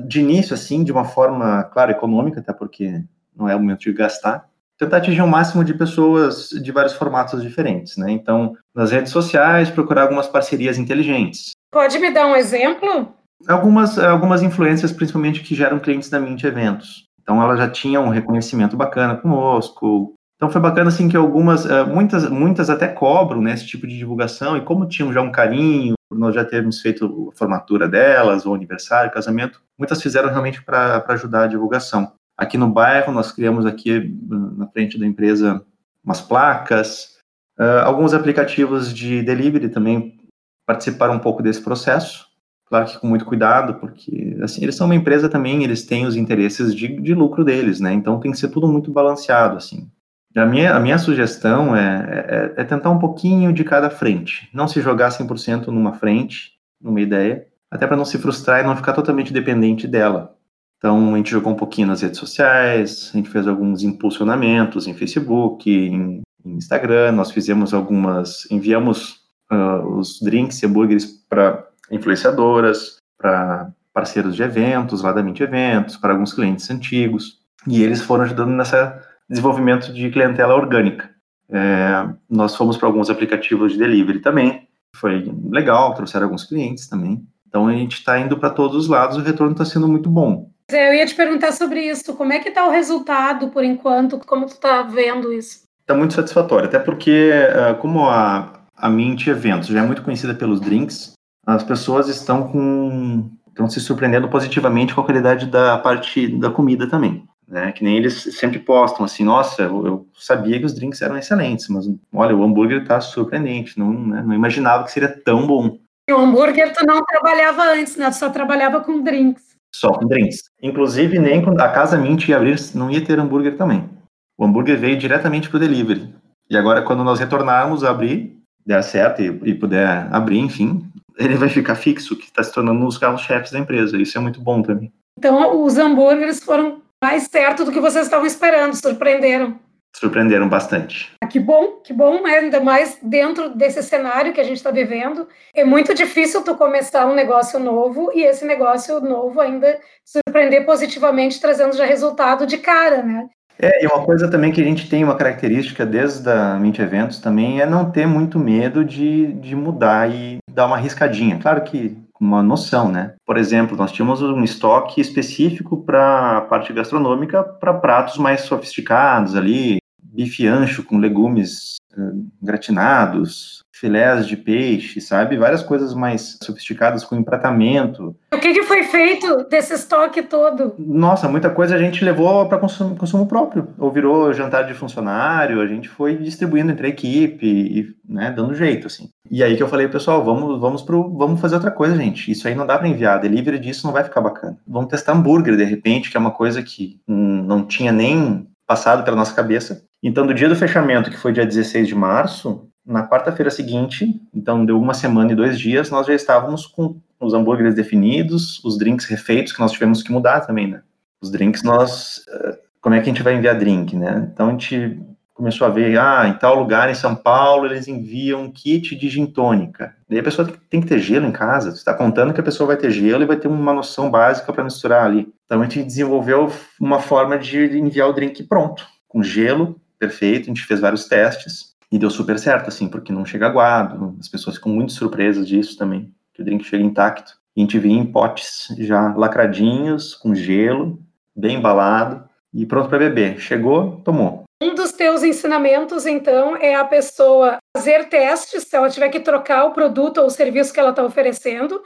de 0.07 0.21
início 0.21 0.55
assim 0.55 0.83
de 0.83 0.91
uma 0.91 1.05
forma 1.05 1.65
claro 1.65 1.91
econômica 1.91 2.41
até 2.41 2.55
porque 2.55 3.05
não 3.37 3.47
é 3.47 3.55
o 3.55 3.59
momento 3.59 3.81
de 3.81 3.93
gastar 3.93 4.50
tentar 4.81 4.97
atingir 4.97 5.21
o 5.21 5.25
um 5.25 5.29
máximo 5.29 5.63
de 5.63 5.75
pessoas 5.75 6.49
de 6.49 6.73
vários 6.73 6.95
formatos 6.95 7.43
diferentes 7.43 7.97
né? 7.99 8.11
Então 8.11 8.57
nas 8.75 8.91
redes 8.91 9.13
sociais 9.13 9.71
procurar 9.71 10.03
algumas 10.03 10.27
parcerias 10.27 10.79
inteligentes. 10.79 11.51
Pode 11.71 11.99
me 11.99 12.11
dar 12.11 12.27
um 12.27 12.35
exemplo? 12.35 13.15
Algumas 13.47 13.99
algumas 13.99 14.43
influências 14.43 14.91
principalmente 14.91 15.43
que 15.43 15.55
geram 15.55 15.79
clientes 15.79 16.09
da 16.09 16.19
Mint 16.19 16.43
Eventos. 16.43 17.05
Então 17.23 17.41
ela 17.41 17.57
já 17.57 17.69
tinha 17.69 18.01
um 18.01 18.09
reconhecimento 18.09 18.77
bacana 18.77 19.17
conosco. 19.17 20.15
Então 20.37 20.51
foi 20.51 20.61
bacana 20.61 20.89
assim 20.89 21.07
que 21.07 21.17
algumas, 21.19 21.67
eh, 21.67 21.85
muitas, 21.85 22.29
muitas 22.31 22.71
até 22.71 22.89
cobram 22.89 23.43
né, 23.43 23.53
esse 23.53 23.67
tipo 23.67 23.87
de 23.87 23.99
divulgação. 23.99 24.57
E 24.57 24.63
como 24.63 24.89
tinham 24.89 25.13
já 25.13 25.21
um 25.21 25.31
carinho, 25.31 25.95
nós 26.11 26.35
já 26.35 26.45
temos 26.45 26.81
feito 26.81 27.31
a 27.31 27.37
formatura 27.37 27.87
delas, 27.87 28.47
o 28.47 28.55
aniversário, 28.55 29.11
o 29.11 29.13
casamento, 29.13 29.61
muitas 29.79 30.03
fizeram 30.03 30.31
realmente 30.31 30.63
para 30.63 31.05
ajudar 31.09 31.45
a 31.45 31.47
divulgação. 31.47 32.13
Aqui 32.41 32.57
no 32.57 32.71
bairro 32.71 33.13
nós 33.13 33.31
criamos 33.31 33.67
aqui 33.67 34.17
na 34.57 34.67
frente 34.69 34.99
da 34.99 35.07
empresa 35.07 35.63
umas 36.03 36.23
placas, 36.23 37.19
uh, 37.59 37.85
alguns 37.85 38.15
aplicativos 38.15 38.95
de 38.95 39.23
delivery 39.23 39.69
também 39.69 40.19
participaram 40.67 41.17
um 41.17 41.19
pouco 41.19 41.43
desse 41.43 41.61
processo, 41.61 42.25
claro 42.65 42.87
que 42.87 42.99
com 42.99 43.07
muito 43.07 43.27
cuidado, 43.27 43.75
porque 43.75 44.39
assim 44.43 44.63
eles 44.63 44.75
são 44.75 44.87
uma 44.87 44.95
empresa 44.95 45.29
também, 45.29 45.63
eles 45.63 45.85
têm 45.85 46.07
os 46.07 46.17
interesses 46.17 46.75
de, 46.75 46.89
de 47.03 47.13
lucro 47.13 47.45
deles, 47.45 47.79
né? 47.79 47.93
Então 47.93 48.19
tem 48.19 48.33
que 48.33 48.39
ser 48.39 48.49
tudo 48.49 48.67
muito 48.67 48.91
balanceado 48.91 49.59
assim. 49.59 49.91
A 50.35 50.47
minha, 50.47 50.75
a 50.75 50.81
minha 50.81 50.97
sugestão 50.97 51.77
é, 51.77 52.55
é, 52.57 52.63
é, 52.63 52.65
tentar 52.65 52.89
um 52.89 52.99
pouquinho 52.99 53.53
de 53.53 53.65
cada 53.65 53.91
frente. 53.91 54.49
Não 54.51 54.67
se 54.67 54.81
jogar 54.81 55.11
100% 55.11 55.67
numa 55.67 55.93
frente, 55.93 56.53
numa 56.81 57.03
ideia, 57.03 57.47
até 57.71 57.87
para 57.87 57.99
não 57.99 58.05
se 58.07 58.17
frustrar 58.17 58.61
e 58.61 58.67
não 58.67 58.77
ficar 58.77 58.95
totalmente 58.95 59.31
dependente 59.31 59.87
dela. 59.87 60.40
Então, 60.81 61.13
a 61.13 61.17
gente 61.19 61.31
jogou 61.31 61.53
um 61.53 61.57
pouquinho 61.57 61.89
nas 61.89 62.01
redes 62.01 62.19
sociais, 62.19 63.11
a 63.13 63.19
gente 63.19 63.29
fez 63.29 63.47
alguns 63.47 63.83
impulsionamentos 63.83 64.87
em 64.87 64.95
Facebook, 64.95 65.71
em, 65.71 66.23
Instagram, 66.43 67.13
nós 67.13 67.31
fizemos 67.31 67.75
algumas, 67.75 68.51
enviamos 68.51 69.21
uh, 69.53 69.87
os 69.99 70.19
drinks 70.23 70.63
e 70.63 70.67
hambúrgueres 70.67 71.05
para 71.29 71.69
influenciadoras, 71.91 72.97
para 73.19 73.71
parceiros 73.93 74.35
de 74.35 74.43
eventos, 74.43 75.03
lá 75.03 75.13
da 75.13 75.23
Mint 75.23 75.39
Eventos, 75.39 75.99
para 75.99 76.15
alguns 76.15 76.33
clientes 76.33 76.71
antigos, 76.71 77.41
e 77.69 77.83
eles 77.83 78.01
foram 78.01 78.25
ajudando 78.25 78.53
nessa 78.53 78.99
desenvolvimento 79.29 79.93
de 79.93 80.11
clientela 80.11 80.55
orgânica. 80.55 81.11
É, 81.51 82.09
nós 82.29 82.57
fomos 82.57 82.79
para 82.79 82.89
alguns 82.89 83.11
aplicativos 83.11 83.73
de 83.73 83.79
delivery 83.79 84.21
também, 84.21 84.67
foi 84.97 85.31
legal, 85.51 85.93
trouxeram 85.95 86.25
alguns 86.25 86.45
clientes 86.45 86.89
também. 86.89 87.23
Então 87.47 87.67
a 87.67 87.73
gente 87.73 87.97
está 87.99 88.19
indo 88.19 88.39
para 88.39 88.51
todos 88.51 88.77
os 88.77 88.89
lados, 88.89 89.17
o 89.17 89.23
retorno 89.23 89.53
está 89.53 89.65
sendo 89.65 89.87
muito 89.87 90.09
bom. 90.09 90.51
Eu 90.73 90.95
ia 90.95 91.07
te 91.07 91.15
perguntar 91.15 91.53
sobre 91.53 91.81
isso, 91.81 92.15
como 92.15 92.33
é 92.33 92.39
que 92.39 92.49
está 92.49 92.67
o 92.67 92.71
resultado 92.71 93.49
por 93.49 93.65
enquanto, 93.65 94.19
como 94.27 94.47
tu 94.47 94.53
está 94.53 94.83
vendo 94.83 95.33
isso? 95.33 95.63
Está 95.81 95.95
muito 95.95 96.15
satisfatório, 96.15 96.67
até 96.67 96.79
porque 96.79 97.31
ah, 97.55 97.75
como 97.75 98.09
a, 98.09 98.61
a 98.77 98.89
Mint 98.89 99.27
Eventos 99.27 99.69
já 99.69 99.81
é 99.81 99.83
muito 99.83 100.03
conhecida 100.03 100.35
pelos 100.35 100.61
drinks, 100.61 101.13
as 101.47 101.65
pessoas 101.65 102.09
estão 102.09 102.49
com 102.49 103.31
estão 103.49 103.69
se 103.69 103.81
surpreendendo 103.81 104.29
positivamente 104.29 104.95
com 104.95 105.01
a 105.01 105.05
qualidade 105.05 105.47
da 105.47 105.77
parte 105.77 106.29
da 106.29 106.51
comida 106.51 106.89
também 106.89 107.29
né? 107.51 107.73
Que 107.73 107.83
nem 107.83 107.97
eles 107.97 108.23
sempre 108.39 108.61
postam 108.61 109.05
assim, 109.05 109.25
nossa, 109.25 109.63
eu, 109.63 110.07
sabia 110.15 110.59
que 110.59 110.65
os 110.65 110.73
drinks 110.73 111.03
eram 111.03 111.19
excelentes, 111.19 111.69
mas 111.69 111.85
olha, 112.15 112.35
o 112.35 112.45
hambúrguer 112.45 112.87
tá 112.87 113.01
surpreendente, 113.01 113.79
não, 113.79 113.93
né, 113.93 114.23
não 114.25 114.33
imaginava 114.33 114.85
que 114.85 114.93
seria 114.93 115.09
tão 115.09 115.47
bom. 115.47 115.77
O 116.09 116.15
hambúrguer 116.15 116.73
tu 116.73 116.87
não 116.87 117.05
trabalhava 117.05 117.63
antes, 117.73 117.97
né? 117.97 118.09
Tu 118.11 118.17
só 118.17 118.31
trabalhava 118.31 118.81
com 118.81 119.03
drinks. 119.03 119.50
Só 119.75 119.93
com 119.93 120.07
drinks. 120.07 120.51
Inclusive, 120.63 121.19
nem 121.19 121.43
quando 121.43 121.61
a 121.61 121.69
Casa 121.69 121.97
Mint 121.97 122.29
ia 122.29 122.37
abrir, 122.37 122.59
não 122.75 122.91
ia 122.91 123.05
ter 123.05 123.19
hambúrguer 123.19 123.57
também. 123.57 123.89
O 124.37 124.45
hambúrguer 124.45 124.79
veio 124.79 124.99
diretamente 124.99 125.49
pro 125.49 125.59
delivery. 125.59 126.13
E 126.49 126.57
agora, 126.57 126.83
quando 126.83 127.05
nós 127.05 127.21
retornarmos 127.21 127.85
a 127.85 127.91
abrir, 127.91 128.37
der 128.67 128.83
certo 128.83 129.23
e, 129.23 129.27
e 129.51 129.55
puder 129.55 130.09
abrir, 130.11 130.39
enfim, 130.39 130.83
ele 131.19 131.35
vai 131.35 131.49
ficar 131.49 131.75
fixo, 131.75 132.17
que 132.17 132.25
está 132.25 132.43
se 132.43 132.53
tornando 132.53 132.81
um 132.81 132.87
dos 132.87 132.99
carros-chefes 132.99 133.53
da 133.53 133.59
empresa. 133.59 133.97
Isso 133.97 134.19
é 134.19 134.21
muito 134.21 134.41
bom 134.41 134.63
também. 134.63 134.93
Então, 135.19 135.63
os 135.63 135.77
hambúrgueres 135.77 136.43
foram 136.43 136.83
mais 137.03 137.25
certo 137.25 137.65
do 137.65 137.73
que 137.73 137.81
vocês 137.81 138.07
estavam 138.07 138.27
esperando, 138.27 138.75
surpreenderam. 138.75 139.59
Surpreenderam 139.95 140.49
bastante. 140.49 141.13
Que 141.31 141.39
bom, 141.39 141.81
que 141.85 141.93
bom, 141.93 142.23
né? 142.23 142.39
ainda 142.39 142.61
mais 142.61 142.99
dentro 143.01 143.55
desse 143.55 143.83
cenário 143.85 144.33
que 144.33 144.41
a 144.41 144.45
gente 144.45 144.57
está 144.57 144.73
vivendo. 144.73 145.29
É 145.55 145.65
muito 145.65 145.95
difícil 145.95 146.43
tu 146.43 146.57
começar 146.57 147.07
um 147.07 147.15
negócio 147.15 147.61
novo 147.61 148.11
e 148.13 148.25
esse 148.25 148.45
negócio 148.45 149.01
novo 149.01 149.41
ainda 149.41 149.79
surpreender 150.05 150.67
positivamente, 150.67 151.41
trazendo 151.41 151.77
já 151.77 151.85
resultado 151.85 152.47
de 152.47 152.59
cara, 152.59 153.03
né? 153.03 153.29
É, 153.63 153.85
e 153.85 153.87
uma 153.87 154.05
coisa 154.05 154.29
também 154.29 154.51
que 154.51 154.61
a 154.61 154.65
gente 154.65 154.89
tem 154.89 155.05
uma 155.05 155.15
característica 155.15 155.87
desde 155.87 156.29
a 156.29 156.59
Mint 156.59 156.79
Eventos 156.79 157.19
também 157.19 157.61
é 157.61 157.67
não 157.67 157.91
ter 157.91 158.07
muito 158.07 158.39
medo 158.39 158.85
de, 158.85 159.33
de 159.35 159.55
mudar 159.55 160.11
e 160.11 160.39
dar 160.51 160.67
uma 160.67 160.79
riscadinha. 160.79 161.39
Claro 161.39 161.63
que 161.63 161.97
uma 162.21 162.43
noção, 162.43 162.91
né? 162.91 163.15
Por 163.25 163.39
exemplo, 163.39 163.77
nós 163.77 163.93
tínhamos 163.93 164.21
um 164.21 164.45
estoque 164.45 165.01
específico 165.01 165.79
para 165.79 166.39
a 166.39 166.41
parte 166.43 166.73
gastronômica 166.73 167.43
para 167.43 167.73
pratos 167.73 168.19
mais 168.19 168.43
sofisticados 168.43 169.35
ali, 169.35 169.79
bife 170.13 170.47
ancho 170.47 170.83
com 170.83 170.99
legumes 170.99 171.77
uh, 171.97 172.27
gratinados, 172.43 173.65
filés 173.81 174.27
de 174.27 174.37
peixe, 174.37 175.01
sabe? 175.01 175.39
Várias 175.39 175.63
coisas 175.63 175.95
mais 175.95 176.37
sofisticadas 176.43 177.03
com 177.03 177.17
empratamento. 177.17 178.15
O 178.33 178.39
que, 178.39 178.53
que 178.53 178.63
foi 178.65 178.83
feito 178.83 179.49
desse 179.49 179.73
estoque 179.73 180.23
todo? 180.23 180.75
Nossa, 180.79 181.29
muita 181.29 181.49
coisa 181.49 181.77
a 181.77 181.79
gente 181.79 182.05
levou 182.05 182.47
para 182.47 182.59
consumo, 182.59 182.95
consumo, 182.95 183.27
próprio. 183.27 183.69
Ou 183.79 183.91
virou 183.91 184.33
jantar 184.35 184.67
de 184.67 184.75
funcionário, 184.75 185.63
a 185.63 185.67
gente 185.67 185.89
foi 185.89 186.17
distribuindo 186.17 186.73
entre 186.73 186.89
a 186.89 186.91
equipe 186.91 187.47
e 187.47 187.95
né, 188.07 188.31
dando 188.31 188.55
jeito, 188.55 188.87
assim. 188.87 189.09
E 189.31 189.43
aí 189.43 189.57
que 189.57 189.63
eu 189.63 189.69
falei, 189.69 189.89
pessoal, 189.89 190.23
vamos, 190.23 190.61
vamos, 190.61 190.83
pro, 190.83 191.09
vamos 191.17 191.41
fazer 191.41 191.55
outra 191.55 191.71
coisa, 191.71 191.97
gente. 191.97 192.31
Isso 192.31 192.47
aí 192.47 192.55
não 192.55 192.67
dá 192.67 192.79
para 192.79 192.89
enviar. 192.89 193.19
Delivery 193.19 193.59
disso 193.59 193.87
não 193.87 193.95
vai 193.95 194.05
ficar 194.05 194.21
bacana. 194.21 194.59
Vamos 194.69 194.91
testar 194.91 195.13
hambúrguer, 195.13 195.57
de 195.57 195.65
repente, 195.65 196.11
que 196.11 196.17
é 196.17 196.21
uma 196.21 196.33
coisa 196.33 196.63
que 196.63 197.01
hum, 197.09 197.43
não 197.47 197.65
tinha 197.65 197.93
nem 197.93 198.47
passado 198.67 199.05
pela 199.05 199.17
nossa 199.17 199.35
cabeça. 199.35 199.83
Então, 200.03 200.27
do 200.27 200.35
dia 200.35 200.49
do 200.49 200.57
fechamento, 200.57 201.11
que 201.11 201.17
foi 201.17 201.33
dia 201.33 201.45
16 201.45 201.87
de 201.87 201.95
março, 201.95 202.71
na 202.85 203.07
quarta-feira 203.07 203.51
seguinte, 203.51 204.21
então 204.35 204.65
deu 204.65 204.81
uma 204.81 204.95
semana 204.95 205.33
e 205.33 205.35
dois 205.35 205.59
dias, 205.59 205.91
nós 205.91 206.07
já 206.07 206.15
estávamos 206.15 206.67
com 206.67 206.97
os 207.21 207.35
hambúrgueres 207.35 207.75
definidos, 207.75 208.63
os 208.65 208.79
drinks 208.79 209.07
refeitos, 209.07 209.53
que 209.53 209.61
nós 209.61 209.73
tivemos 209.73 210.03
que 210.03 210.11
mudar 210.11 210.41
também, 210.41 210.67
né? 210.67 210.83
Os 211.21 211.31
drinks, 211.31 211.63
nós. 211.63 212.25
Eh, 212.29 212.59
como 212.81 212.95
é 212.95 212.99
que 212.99 213.11
a 213.11 213.13
gente 213.13 213.23
vai 213.23 213.35
enviar 213.35 213.59
drink, 213.59 213.95
né? 213.95 214.31
Então 214.33 214.49
a 214.49 214.51
gente 214.53 214.99
começou 215.35 215.67
a 215.67 215.71
ver, 215.71 215.99
ah, 215.99 216.27
em 216.27 216.35
tal 216.35 216.59
lugar 216.59 216.91
em 216.91 216.95
São 216.95 217.15
Paulo 217.15 217.67
eles 217.67 217.89
enviam 217.89 218.43
um 218.43 218.51
kit 218.51 218.95
de 218.97 219.09
gin 219.09 219.27
tônica. 219.27 219.95
E 220.09 220.19
a 220.19 220.23
pessoa 220.23 220.51
tem 220.69 220.81
que 220.81 220.87
ter 220.87 220.99
gelo 220.99 221.27
em 221.27 221.33
casa. 221.33 221.71
Você 221.71 221.79
está 221.79 221.95
contando 221.95 222.33
que 222.35 222.41
a 222.41 222.45
pessoa 222.45 222.67
vai 222.67 222.77
ter 222.77 222.91
gelo 222.91 223.23
e 223.23 223.27
vai 223.27 223.37
ter 223.37 223.49
uma 223.49 223.73
noção 223.73 224.11
básica 224.11 224.53
para 224.53 224.65
misturar 224.65 225.05
ali. 225.05 225.33
Então 225.45 225.61
a 225.61 225.65
gente 225.65 225.83
desenvolveu 225.83 226.51
uma 226.81 227.01
forma 227.01 227.39
de 227.39 227.79
enviar 227.79 228.09
o 228.09 228.13
drink 228.13 228.43
pronto, 228.45 228.87
com 229.09 229.23
gelo, 229.23 229.81
perfeito. 230.01 230.45
A 230.45 230.47
gente 230.47 230.65
fez 230.65 230.81
vários 230.81 231.05
testes 231.05 231.75
e 231.93 231.99
deu 231.99 232.11
super 232.11 232.39
certo, 232.39 232.69
assim, 232.69 232.89
porque 232.89 233.13
não 233.13 233.25
chega 233.25 233.47
aguado, 233.47 234.17
as 234.19 234.29
pessoas 234.29 234.57
ficam 234.57 234.73
muito 234.73 234.93
surpresas 234.93 235.47
disso 235.47 235.77
também, 235.77 236.13
que 236.33 236.41
o 236.41 236.45
drink 236.45 236.65
chega 236.65 236.83
intacto. 236.83 237.39
E 237.57 237.61
a 237.61 237.65
gente 237.65 237.79
vinha 237.79 238.01
em 238.01 238.07
potes 238.07 238.69
já 238.79 239.15
lacradinhos, 239.15 240.15
com 240.15 240.35
gelo, 240.35 240.99
bem 241.37 241.57
embalado 241.57 242.25
e 242.55 242.65
pronto 242.65 242.89
para 242.89 242.99
beber. 242.99 243.41
Chegou, 243.41 244.01
tomou. 244.05 244.45
Um 244.63 244.75
dos 244.75 244.93
teus 244.93 245.23
ensinamentos, 245.23 246.07
então, 246.07 246.57
é 246.57 246.75
a 246.75 246.85
pessoa 246.85 247.59
fazer 247.77 248.09
testes, 248.09 248.65
se 248.65 248.77
ela 248.77 248.91
tiver 248.91 249.09
que 249.09 249.21
trocar 249.21 249.65
o 249.65 249.73
produto 249.73 250.19
ou 250.19 250.27
o 250.27 250.31
serviço 250.31 250.73
que 250.73 250.79
ela 250.79 250.91
está 250.91 251.03
oferecendo, 251.03 251.83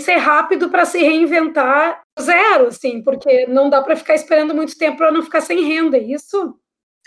e 0.00 0.04
ser 0.04 0.16
rápido 0.16 0.68
para 0.68 0.84
se 0.84 0.98
reinventar 0.98 2.02
zero, 2.20 2.66
assim, 2.66 3.02
porque 3.02 3.46
não 3.46 3.70
dá 3.70 3.80
para 3.80 3.96
ficar 3.96 4.14
esperando 4.14 4.54
muito 4.54 4.76
tempo 4.76 4.98
para 4.98 5.12
não 5.12 5.22
ficar 5.22 5.40
sem 5.40 5.64
renda, 5.64 5.96
é 5.96 6.02
isso? 6.02 6.54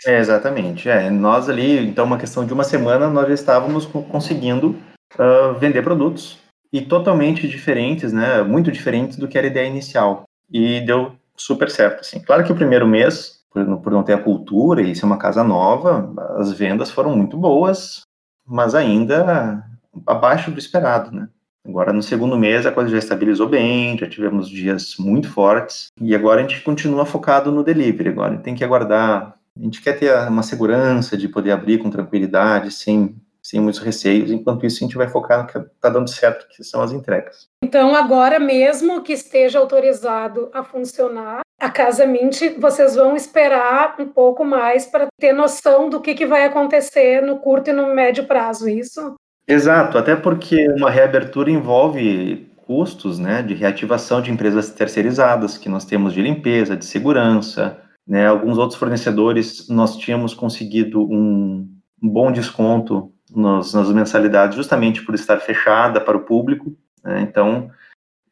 É, 0.06 0.18
exatamente. 0.18 0.88
É, 0.88 1.10
nós 1.10 1.48
ali, 1.48 1.86
então, 1.86 2.04
uma 2.04 2.18
questão 2.18 2.44
de 2.46 2.52
uma 2.52 2.64
semana, 2.64 3.08
nós 3.08 3.28
já 3.28 3.34
estávamos 3.34 3.86
conseguindo 3.86 4.76
uh, 5.14 5.54
vender 5.58 5.82
produtos 5.82 6.38
e 6.72 6.80
totalmente 6.80 7.48
diferentes, 7.48 8.12
né? 8.12 8.42
Muito 8.42 8.70
diferentes 8.70 9.16
do 9.16 9.28
que 9.28 9.36
era 9.36 9.46
a 9.46 9.50
ideia 9.50 9.66
inicial. 9.66 10.24
E 10.50 10.80
deu 10.80 11.12
super 11.36 11.70
certo, 11.70 12.00
assim. 12.00 12.20
Claro 12.20 12.44
que 12.44 12.52
o 12.52 12.56
primeiro 12.56 12.86
mês, 12.86 13.40
por, 13.50 13.64
por 13.78 13.92
não 13.92 14.02
ter 14.02 14.14
a 14.14 14.22
cultura 14.22 14.82
e 14.82 14.94
ser 14.94 15.04
uma 15.04 15.18
casa 15.18 15.44
nova, 15.44 16.12
as 16.38 16.52
vendas 16.52 16.90
foram 16.90 17.16
muito 17.16 17.36
boas, 17.36 18.02
mas 18.46 18.74
ainda 18.74 19.64
abaixo 20.06 20.50
do 20.50 20.58
esperado, 20.58 21.10
né? 21.12 21.28
Agora, 21.66 21.92
no 21.92 22.02
segundo 22.02 22.38
mês, 22.38 22.64
a 22.64 22.72
coisa 22.72 22.90
já 22.90 22.98
estabilizou 22.98 23.46
bem, 23.46 23.98
já 23.98 24.08
tivemos 24.08 24.48
dias 24.48 24.94
muito 24.98 25.28
fortes, 25.30 25.88
e 26.00 26.14
agora 26.14 26.40
a 26.40 26.42
gente 26.42 26.62
continua 26.62 27.04
focado 27.04 27.52
no 27.52 27.62
delivery. 27.62 28.08
Agora 28.08 28.38
tem 28.38 28.54
que 28.54 28.64
aguardar 28.64 29.34
a 29.60 29.64
gente 29.64 29.82
quer 29.82 29.98
ter 29.98 30.16
uma 30.28 30.42
segurança 30.42 31.16
de 31.16 31.28
poder 31.28 31.50
abrir 31.50 31.78
com 31.78 31.90
tranquilidade, 31.90 32.70
sem, 32.70 33.14
sem 33.42 33.60
muitos 33.60 33.80
receios. 33.80 34.30
Enquanto 34.30 34.64
isso, 34.64 34.82
a 34.82 34.86
gente 34.86 34.96
vai 34.96 35.08
focar 35.08 35.42
no 35.42 35.46
que 35.46 35.58
está 35.58 35.90
dando 35.90 36.08
certo, 36.08 36.48
que 36.48 36.64
são 36.64 36.80
as 36.80 36.92
entregas. 36.92 37.46
Então, 37.62 37.94
agora 37.94 38.38
mesmo 38.38 39.02
que 39.02 39.12
esteja 39.12 39.58
autorizado 39.58 40.48
a 40.54 40.62
funcionar, 40.62 41.42
a 41.60 41.68
Casa 41.68 42.06
Mint, 42.06 42.58
vocês 42.58 42.94
vão 42.94 43.14
esperar 43.14 43.96
um 43.98 44.06
pouco 44.06 44.44
mais 44.44 44.86
para 44.86 45.08
ter 45.20 45.34
noção 45.34 45.90
do 45.90 46.00
que, 46.00 46.14
que 46.14 46.24
vai 46.24 46.46
acontecer 46.46 47.20
no 47.20 47.38
curto 47.38 47.68
e 47.68 47.72
no 47.74 47.94
médio 47.94 48.24
prazo, 48.24 48.66
isso? 48.66 49.14
Exato, 49.46 49.98
até 49.98 50.16
porque 50.16 50.70
uma 50.70 50.90
reabertura 50.90 51.50
envolve 51.50 52.48
custos 52.66 53.18
né, 53.18 53.42
de 53.42 53.52
reativação 53.52 54.22
de 54.22 54.30
empresas 54.30 54.70
terceirizadas 54.70 55.58
que 55.58 55.68
nós 55.68 55.84
temos 55.84 56.14
de 56.14 56.22
limpeza, 56.22 56.76
de 56.76 56.84
segurança, 56.84 57.76
né, 58.10 58.26
alguns 58.26 58.58
outros 58.58 58.76
fornecedores 58.76 59.68
nós 59.68 59.96
tínhamos 59.96 60.34
conseguido 60.34 61.00
um, 61.00 61.70
bom 62.02 62.32
desconto 62.32 63.12
nos, 63.30 63.72
nas 63.72 63.88
mensalidades 63.92 64.56
justamente 64.56 65.00
por 65.00 65.14
estar 65.14 65.38
fechada 65.38 66.00
para 66.00 66.16
o 66.16 66.24
público. 66.24 66.76
Né, 67.04 67.20
então, 67.20 67.70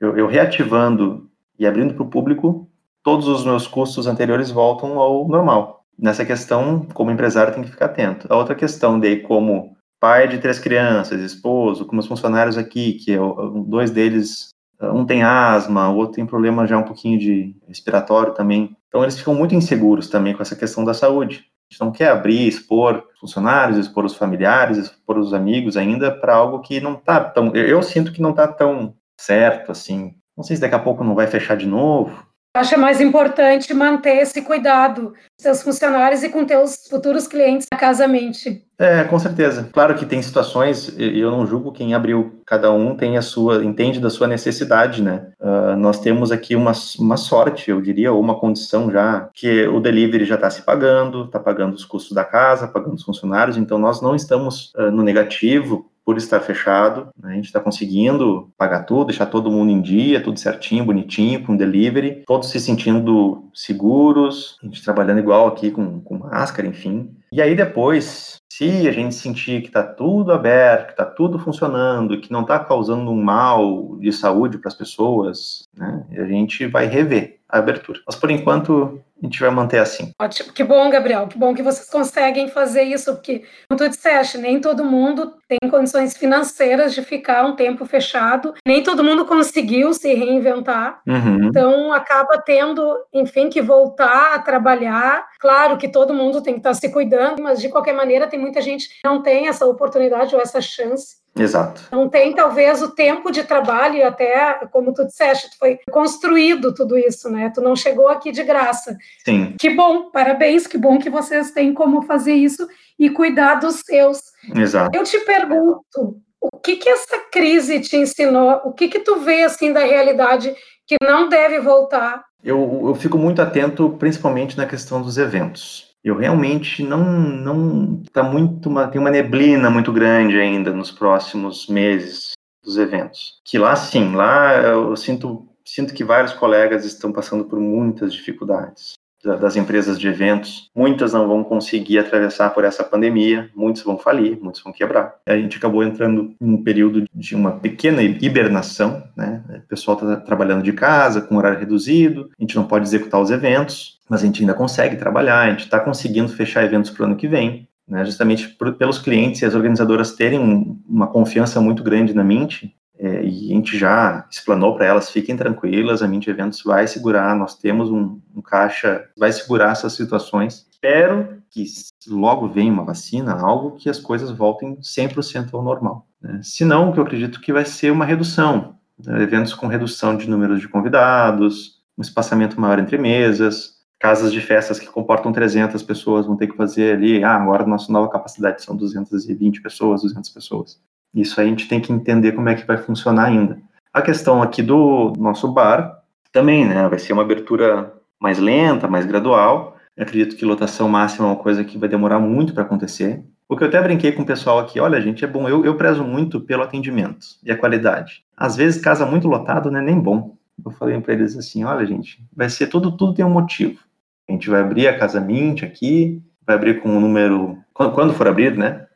eu, 0.00 0.18
eu 0.18 0.26
reativando 0.26 1.30
e 1.56 1.64
abrindo 1.64 1.94
para 1.94 2.02
o 2.02 2.10
público, 2.10 2.68
todos 3.04 3.28
os 3.28 3.44
meus 3.44 3.68
custos 3.68 4.08
anteriores 4.08 4.50
voltam 4.50 4.98
ao 4.98 5.28
normal. 5.28 5.84
Nessa 5.96 6.24
questão, 6.24 6.84
como 6.92 7.12
empresário, 7.12 7.54
tem 7.54 7.62
que 7.62 7.70
ficar 7.70 7.86
atento. 7.86 8.26
A 8.28 8.36
outra 8.36 8.56
questão, 8.56 8.98
daí, 8.98 9.20
como 9.22 9.76
pai 10.00 10.26
de 10.26 10.38
três 10.38 10.58
crianças, 10.58 11.20
esposo, 11.20 11.86
como 11.86 12.00
os 12.00 12.06
funcionários 12.08 12.58
aqui, 12.58 12.94
que 12.94 13.12
eu, 13.12 13.64
dois 13.64 13.92
deles 13.92 14.48
um 14.80 15.04
tem 15.04 15.22
asma, 15.22 15.88
o 15.90 15.96
outro 15.96 16.14
tem 16.14 16.26
problema 16.26 16.66
já 16.66 16.78
um 16.78 16.84
pouquinho 16.84 17.18
de 17.18 17.56
respiratório 17.66 18.34
também. 18.34 18.76
Então 18.88 19.02
eles 19.02 19.18
ficam 19.18 19.34
muito 19.34 19.54
inseguros 19.54 20.08
também 20.08 20.34
com 20.34 20.42
essa 20.42 20.56
questão 20.56 20.84
da 20.84 20.94
saúde. 20.94 21.46
A 21.70 21.74
gente 21.74 21.80
não 21.80 21.92
quer 21.92 22.08
abrir, 22.08 22.46
expor 22.46 23.04
funcionários, 23.20 23.76
expor 23.76 24.04
os 24.04 24.14
familiares, 24.14 24.78
expor 24.78 25.18
os 25.18 25.34
amigos 25.34 25.76
ainda 25.76 26.10
para 26.10 26.34
algo 26.34 26.60
que 26.60 26.80
não 26.80 26.94
está 26.94 27.20
tão. 27.20 27.54
Eu 27.54 27.82
sinto 27.82 28.12
que 28.12 28.22
não 28.22 28.30
está 28.30 28.48
tão 28.48 28.94
certo 29.18 29.72
assim. 29.72 30.14
Não 30.36 30.44
sei 30.44 30.56
se 30.56 30.62
daqui 30.62 30.76
a 30.76 30.78
pouco 30.78 31.04
não 31.04 31.14
vai 31.14 31.26
fechar 31.26 31.56
de 31.56 31.66
novo 31.66 32.27
acha 32.58 32.76
mais 32.76 33.00
importante 33.00 33.72
manter 33.72 34.18
esse 34.18 34.42
cuidado 34.42 35.12
com 35.12 35.42
seus 35.42 35.62
funcionários 35.62 36.22
e 36.22 36.28
com 36.28 36.44
teus 36.44 36.86
futuros 36.88 37.26
clientes 37.26 37.66
na 37.72 37.78
Casa 37.78 38.06
Mente. 38.06 38.64
É, 38.78 39.02
com 39.04 39.18
certeza. 39.18 39.68
Claro 39.72 39.94
que 39.96 40.06
tem 40.06 40.22
situações, 40.22 40.94
e 40.96 41.18
eu 41.18 41.30
não 41.32 41.46
julgo 41.46 41.72
quem 41.72 41.94
abriu, 41.94 42.40
cada 42.46 42.70
um 42.72 42.96
tem 42.96 43.16
a 43.18 43.22
sua, 43.22 43.64
entende 43.64 43.98
da 43.98 44.08
sua 44.08 44.28
necessidade, 44.28 45.02
né? 45.02 45.32
Uh, 45.40 45.76
nós 45.76 45.98
temos 45.98 46.30
aqui 46.30 46.54
uma, 46.54 46.72
uma 46.98 47.16
sorte, 47.16 47.70
eu 47.70 47.80
diria, 47.80 48.12
ou 48.12 48.20
uma 48.20 48.38
condição 48.38 48.90
já, 48.90 49.28
que 49.34 49.66
o 49.66 49.80
delivery 49.80 50.24
já 50.24 50.36
está 50.36 50.48
se 50.48 50.62
pagando, 50.62 51.24
está 51.24 51.40
pagando 51.40 51.74
os 51.74 51.84
custos 51.84 52.12
da 52.12 52.24
casa, 52.24 52.68
pagando 52.68 52.94
os 52.94 53.02
funcionários, 53.02 53.56
então 53.56 53.78
nós 53.78 54.00
não 54.00 54.14
estamos 54.14 54.72
uh, 54.76 54.92
no 54.92 55.02
negativo 55.02 55.90
por 56.08 56.16
estar 56.16 56.40
fechado, 56.40 57.10
né? 57.22 57.32
a 57.32 57.34
gente 57.34 57.44
está 57.44 57.60
conseguindo 57.60 58.50
pagar 58.56 58.84
tudo, 58.84 59.08
deixar 59.08 59.26
todo 59.26 59.50
mundo 59.50 59.70
em 59.70 59.82
dia, 59.82 60.22
tudo 60.22 60.40
certinho, 60.40 60.86
bonitinho, 60.86 61.44
com 61.44 61.54
delivery, 61.54 62.24
todos 62.26 62.48
se 62.48 62.58
sentindo 62.58 63.50
seguros, 63.52 64.56
a 64.62 64.64
gente 64.64 64.82
trabalhando 64.82 65.18
igual 65.18 65.46
aqui 65.46 65.70
com, 65.70 66.00
com 66.00 66.16
máscara, 66.16 66.66
enfim. 66.66 67.14
E 67.30 67.42
aí 67.42 67.54
depois, 67.54 68.40
se 68.50 68.88
a 68.88 68.90
gente 68.90 69.14
sentir 69.14 69.60
que 69.60 69.66
está 69.66 69.82
tudo 69.82 70.32
aberto, 70.32 70.86
que 70.86 70.92
está 70.92 71.04
tudo 71.04 71.38
funcionando, 71.38 72.18
que 72.22 72.32
não 72.32 72.40
está 72.40 72.58
causando 72.58 73.10
um 73.10 73.22
mal 73.22 73.98
de 74.00 74.10
saúde 74.10 74.56
para 74.56 74.68
as 74.68 74.74
pessoas, 74.74 75.64
né, 75.76 76.06
a 76.12 76.24
gente 76.24 76.66
vai 76.66 76.86
rever 76.86 77.40
a 77.46 77.58
abertura. 77.58 78.00
Mas 78.06 78.16
por 78.16 78.30
enquanto 78.30 78.98
a 79.22 79.26
gente 79.26 79.40
vai 79.40 79.50
manter 79.50 79.78
assim. 79.78 80.12
Ótimo, 80.20 80.52
que 80.52 80.62
bom, 80.62 80.88
Gabriel, 80.90 81.26
que 81.26 81.36
bom 81.36 81.54
que 81.54 81.62
vocês 81.62 81.88
conseguem 81.88 82.48
fazer 82.48 82.82
isso, 82.82 83.14
porque, 83.14 83.44
como 83.68 83.78
tu 83.78 83.88
disseste, 83.88 84.38
nem 84.38 84.60
todo 84.60 84.84
mundo 84.84 85.34
tem 85.48 85.70
condições 85.70 86.16
financeiras 86.16 86.94
de 86.94 87.02
ficar 87.02 87.44
um 87.44 87.56
tempo 87.56 87.84
fechado, 87.84 88.54
nem 88.66 88.82
todo 88.82 89.02
mundo 89.02 89.24
conseguiu 89.24 89.92
se 89.92 90.14
reinventar, 90.14 91.00
uhum. 91.06 91.48
então 91.48 91.92
acaba 91.92 92.38
tendo, 92.38 92.96
enfim, 93.12 93.48
que 93.48 93.60
voltar 93.60 94.34
a 94.34 94.38
trabalhar. 94.38 95.26
Claro 95.40 95.76
que 95.76 95.88
todo 95.88 96.14
mundo 96.14 96.42
tem 96.42 96.54
que 96.54 96.60
estar 96.60 96.74
se 96.74 96.88
cuidando, 96.90 97.42
mas 97.42 97.60
de 97.60 97.68
qualquer 97.68 97.94
maneira 97.94 98.26
tem 98.26 98.38
muita 98.38 98.60
gente 98.60 98.88
que 98.88 98.94
não 99.04 99.22
tem 99.22 99.48
essa 99.48 99.66
oportunidade 99.66 100.34
ou 100.34 100.40
essa 100.40 100.60
chance 100.60 101.18
Exato. 101.36 101.82
Não 101.92 102.08
tem, 102.08 102.34
talvez, 102.34 102.82
o 102.82 102.90
tempo 102.90 103.30
de 103.30 103.44
trabalho, 103.44 104.06
até, 104.06 104.54
como 104.72 104.92
tu 104.92 105.06
disseste, 105.06 105.56
foi 105.58 105.78
construído 105.90 106.74
tudo 106.74 106.98
isso, 106.98 107.30
né? 107.30 107.50
Tu 107.54 107.60
não 107.60 107.76
chegou 107.76 108.08
aqui 108.08 108.32
de 108.32 108.42
graça. 108.42 108.96
Sim. 109.24 109.54
Que 109.60 109.70
bom, 109.70 110.10
parabéns, 110.10 110.66
que 110.66 110.78
bom 110.78 110.98
que 110.98 111.10
vocês 111.10 111.50
têm 111.50 111.74
como 111.74 112.02
fazer 112.02 112.34
isso 112.34 112.66
e 112.98 113.10
cuidar 113.10 113.56
dos 113.56 113.80
seus. 113.84 114.20
Exato. 114.54 114.96
Eu 114.96 115.04
te 115.04 115.18
pergunto, 115.20 116.20
o 116.40 116.58
que 116.58 116.76
que 116.76 116.88
essa 116.88 117.18
crise 117.30 117.80
te 117.80 117.96
ensinou? 117.96 118.60
O 118.64 118.72
que 118.72 118.88
que 118.88 119.00
tu 119.00 119.20
vê, 119.20 119.42
assim, 119.42 119.72
da 119.72 119.80
realidade 119.80 120.54
que 120.86 120.96
não 121.02 121.28
deve 121.28 121.60
voltar? 121.60 122.24
Eu, 122.42 122.84
eu 122.86 122.94
fico 122.94 123.18
muito 123.18 123.42
atento, 123.42 123.90
principalmente 123.98 124.56
na 124.56 124.66
questão 124.66 125.02
dos 125.02 125.18
eventos 125.18 125.88
eu 126.08 126.16
realmente 126.16 126.82
não 126.82 127.04
não 127.04 128.02
tá 128.12 128.22
muito 128.22 128.68
uma, 128.68 128.88
tem 128.88 129.00
uma 129.00 129.10
neblina 129.10 129.70
muito 129.70 129.92
grande 129.92 130.38
ainda 130.38 130.72
nos 130.72 130.90
próximos 130.90 131.66
meses 131.68 132.32
dos 132.62 132.78
eventos. 132.78 133.40
Que 133.44 133.58
lá 133.58 133.74
sim, 133.76 134.14
lá 134.14 134.54
eu 134.56 134.96
sinto, 134.96 135.46
sinto 135.68 135.92
que 135.92 136.02
vários 136.02 136.32
colegas 136.32 136.84
estão 136.84 137.12
passando 137.12 137.44
por 137.44 137.60
muitas 137.60 138.12
dificuldades 138.12 138.94
das 139.22 139.56
empresas 139.56 139.98
de 139.98 140.06
eventos. 140.06 140.70
Muitas 140.74 141.12
não 141.12 141.26
vão 141.26 141.42
conseguir 141.42 141.98
atravessar 141.98 142.50
por 142.50 142.64
essa 142.64 142.84
pandemia, 142.84 143.50
muitos 143.54 143.82
vão 143.82 143.98
falir, 143.98 144.38
muitos 144.40 144.62
vão 144.62 144.72
quebrar. 144.72 145.16
A 145.26 145.36
gente 145.36 145.56
acabou 145.56 145.82
entrando 145.82 146.34
num 146.40 146.62
período 146.62 147.04
de 147.12 147.34
uma 147.34 147.52
pequena 147.52 148.00
hibernação, 148.00 149.02
né? 149.16 149.42
O 149.64 149.68
pessoal 149.68 149.98
está 149.98 150.16
trabalhando 150.16 150.62
de 150.62 150.72
casa, 150.72 151.20
com 151.20 151.36
horário 151.36 151.58
reduzido, 151.58 152.30
a 152.38 152.42
gente 152.42 152.56
não 152.56 152.64
pode 152.64 152.86
executar 152.86 153.20
os 153.20 153.30
eventos, 153.30 153.98
mas 154.08 154.22
a 154.22 154.26
gente 154.26 154.40
ainda 154.40 154.54
consegue 154.54 154.96
trabalhar, 154.96 155.40
a 155.40 155.50
gente 155.50 155.64
está 155.64 155.80
conseguindo 155.80 156.28
fechar 156.28 156.64
eventos 156.64 156.90
para 156.90 157.02
o 157.02 157.06
ano 157.06 157.16
que 157.16 157.28
vem. 157.28 157.68
Né, 157.86 158.04
justamente 158.04 158.48
por, 158.50 158.74
pelos 158.74 158.98
clientes 158.98 159.40
e 159.40 159.46
as 159.46 159.54
organizadoras 159.54 160.12
terem 160.12 160.38
um, 160.38 160.78
uma 160.86 161.06
confiança 161.06 161.58
muito 161.58 161.82
grande 161.82 162.12
na 162.12 162.22
Mint, 162.22 162.64
é, 162.98 163.22
e 163.24 163.52
a 163.52 163.54
gente 163.54 163.78
já 163.78 164.26
explanou 164.28 164.74
para 164.74 164.86
elas, 164.86 165.10
fiquem 165.10 165.36
tranquilas, 165.36 166.02
a 166.02 166.08
Mint 166.08 166.26
Eventos 166.26 166.62
vai 166.64 166.86
segurar, 166.86 167.36
nós 167.36 167.56
temos 167.56 167.90
um, 167.90 168.20
um, 168.34 168.42
caixa, 168.42 169.08
vai 169.16 169.30
segurar 169.30 169.70
essas 169.70 169.92
situações. 169.92 170.66
Espero 170.70 171.40
que 171.48 171.64
logo 172.08 172.48
venha 172.48 172.72
uma 172.72 172.84
vacina, 172.84 173.32
algo 173.34 173.76
que 173.76 173.88
as 173.88 174.00
coisas 174.00 174.32
voltem 174.32 174.76
100% 174.76 175.50
ao 175.52 175.62
normal. 175.62 176.08
Né? 176.20 176.40
Se 176.42 176.64
não, 176.64 176.92
que 176.92 176.98
eu 176.98 177.04
acredito 177.04 177.40
que 177.40 177.52
vai 177.52 177.64
ser 177.64 177.92
uma 177.92 178.04
redução, 178.04 178.76
né? 179.04 179.22
eventos 179.22 179.54
com 179.54 179.68
redução 179.68 180.16
de 180.16 180.28
números 180.28 180.60
de 180.60 180.68
convidados, 180.68 181.78
um 181.96 182.02
espaçamento 182.02 182.60
maior 182.60 182.80
entre 182.80 182.98
mesas, 182.98 183.78
casas 183.98 184.32
de 184.32 184.40
festas 184.40 184.78
que 184.78 184.86
comportam 184.86 185.32
300 185.32 185.82
pessoas 185.84 186.26
vão 186.26 186.36
ter 186.36 186.48
que 186.48 186.56
fazer 186.56 186.96
ali, 186.96 187.22
ah, 187.22 187.34
agora 187.34 187.64
nossa 187.64 187.92
nova 187.92 188.08
capacidade 188.08 188.62
são 188.62 188.76
220 188.76 189.62
pessoas, 189.62 190.02
200 190.02 190.30
pessoas. 190.30 190.80
Isso 191.14 191.40
a 191.40 191.44
gente 191.44 191.68
tem 191.68 191.80
que 191.80 191.92
entender 191.92 192.32
como 192.32 192.48
é 192.48 192.54
que 192.54 192.66
vai 192.66 192.76
funcionar 192.76 193.26
ainda. 193.26 193.58
A 193.92 194.02
questão 194.02 194.42
aqui 194.42 194.62
do 194.62 195.12
nosso 195.18 195.48
bar 195.48 196.02
também, 196.32 196.66
né? 196.66 196.88
Vai 196.88 196.98
ser 196.98 197.12
uma 197.12 197.22
abertura 197.22 197.92
mais 198.20 198.38
lenta, 198.38 198.86
mais 198.86 199.06
gradual. 199.06 199.76
Eu 199.96 200.04
acredito 200.04 200.36
que 200.36 200.44
lotação 200.44 200.88
máxima 200.88 201.26
é 201.26 201.30
uma 201.30 201.36
coisa 201.36 201.64
que 201.64 201.78
vai 201.78 201.88
demorar 201.88 202.18
muito 202.18 202.54
para 202.54 202.62
acontecer. 202.62 203.22
O 203.48 203.56
que 203.56 203.64
eu 203.64 203.68
até 203.68 203.80
brinquei 203.80 204.12
com 204.12 204.22
o 204.22 204.26
pessoal 204.26 204.58
aqui, 204.58 204.78
olha, 204.78 205.00
gente, 205.00 205.24
é 205.24 205.26
bom, 205.26 205.48
eu, 205.48 205.64
eu 205.64 205.74
prezo 205.74 206.04
muito 206.04 206.38
pelo 206.38 206.62
atendimento 206.62 207.26
e 207.42 207.50
a 207.50 207.56
qualidade. 207.56 208.22
Às 208.36 208.54
vezes, 208.54 208.80
casa 208.80 209.06
muito 209.06 209.26
lotado 209.26 209.70
não 209.70 209.80
é 209.80 209.82
nem 209.82 209.98
bom. 209.98 210.36
Eu 210.62 210.70
falei 210.72 211.00
para 211.00 211.14
eles 211.14 211.36
assim, 211.36 211.64
olha, 211.64 211.86
gente, 211.86 212.22
vai 212.36 212.50
ser 212.50 212.66
tudo, 212.66 212.94
tudo 212.94 213.14
tem 213.14 213.24
um 213.24 213.30
motivo. 213.30 213.80
A 214.28 214.32
gente 214.32 214.50
vai 214.50 214.60
abrir 214.60 214.86
a 214.86 214.98
Casa 214.98 215.20
Mint 215.20 215.62
aqui, 215.62 216.22
vai 216.46 216.56
abrir 216.56 216.82
com 216.82 216.90
um 216.90 217.00
número, 217.00 217.56
quando, 217.72 217.92
quando 217.92 218.12
for 218.12 218.28
abrir, 218.28 218.56
né? 218.56 218.86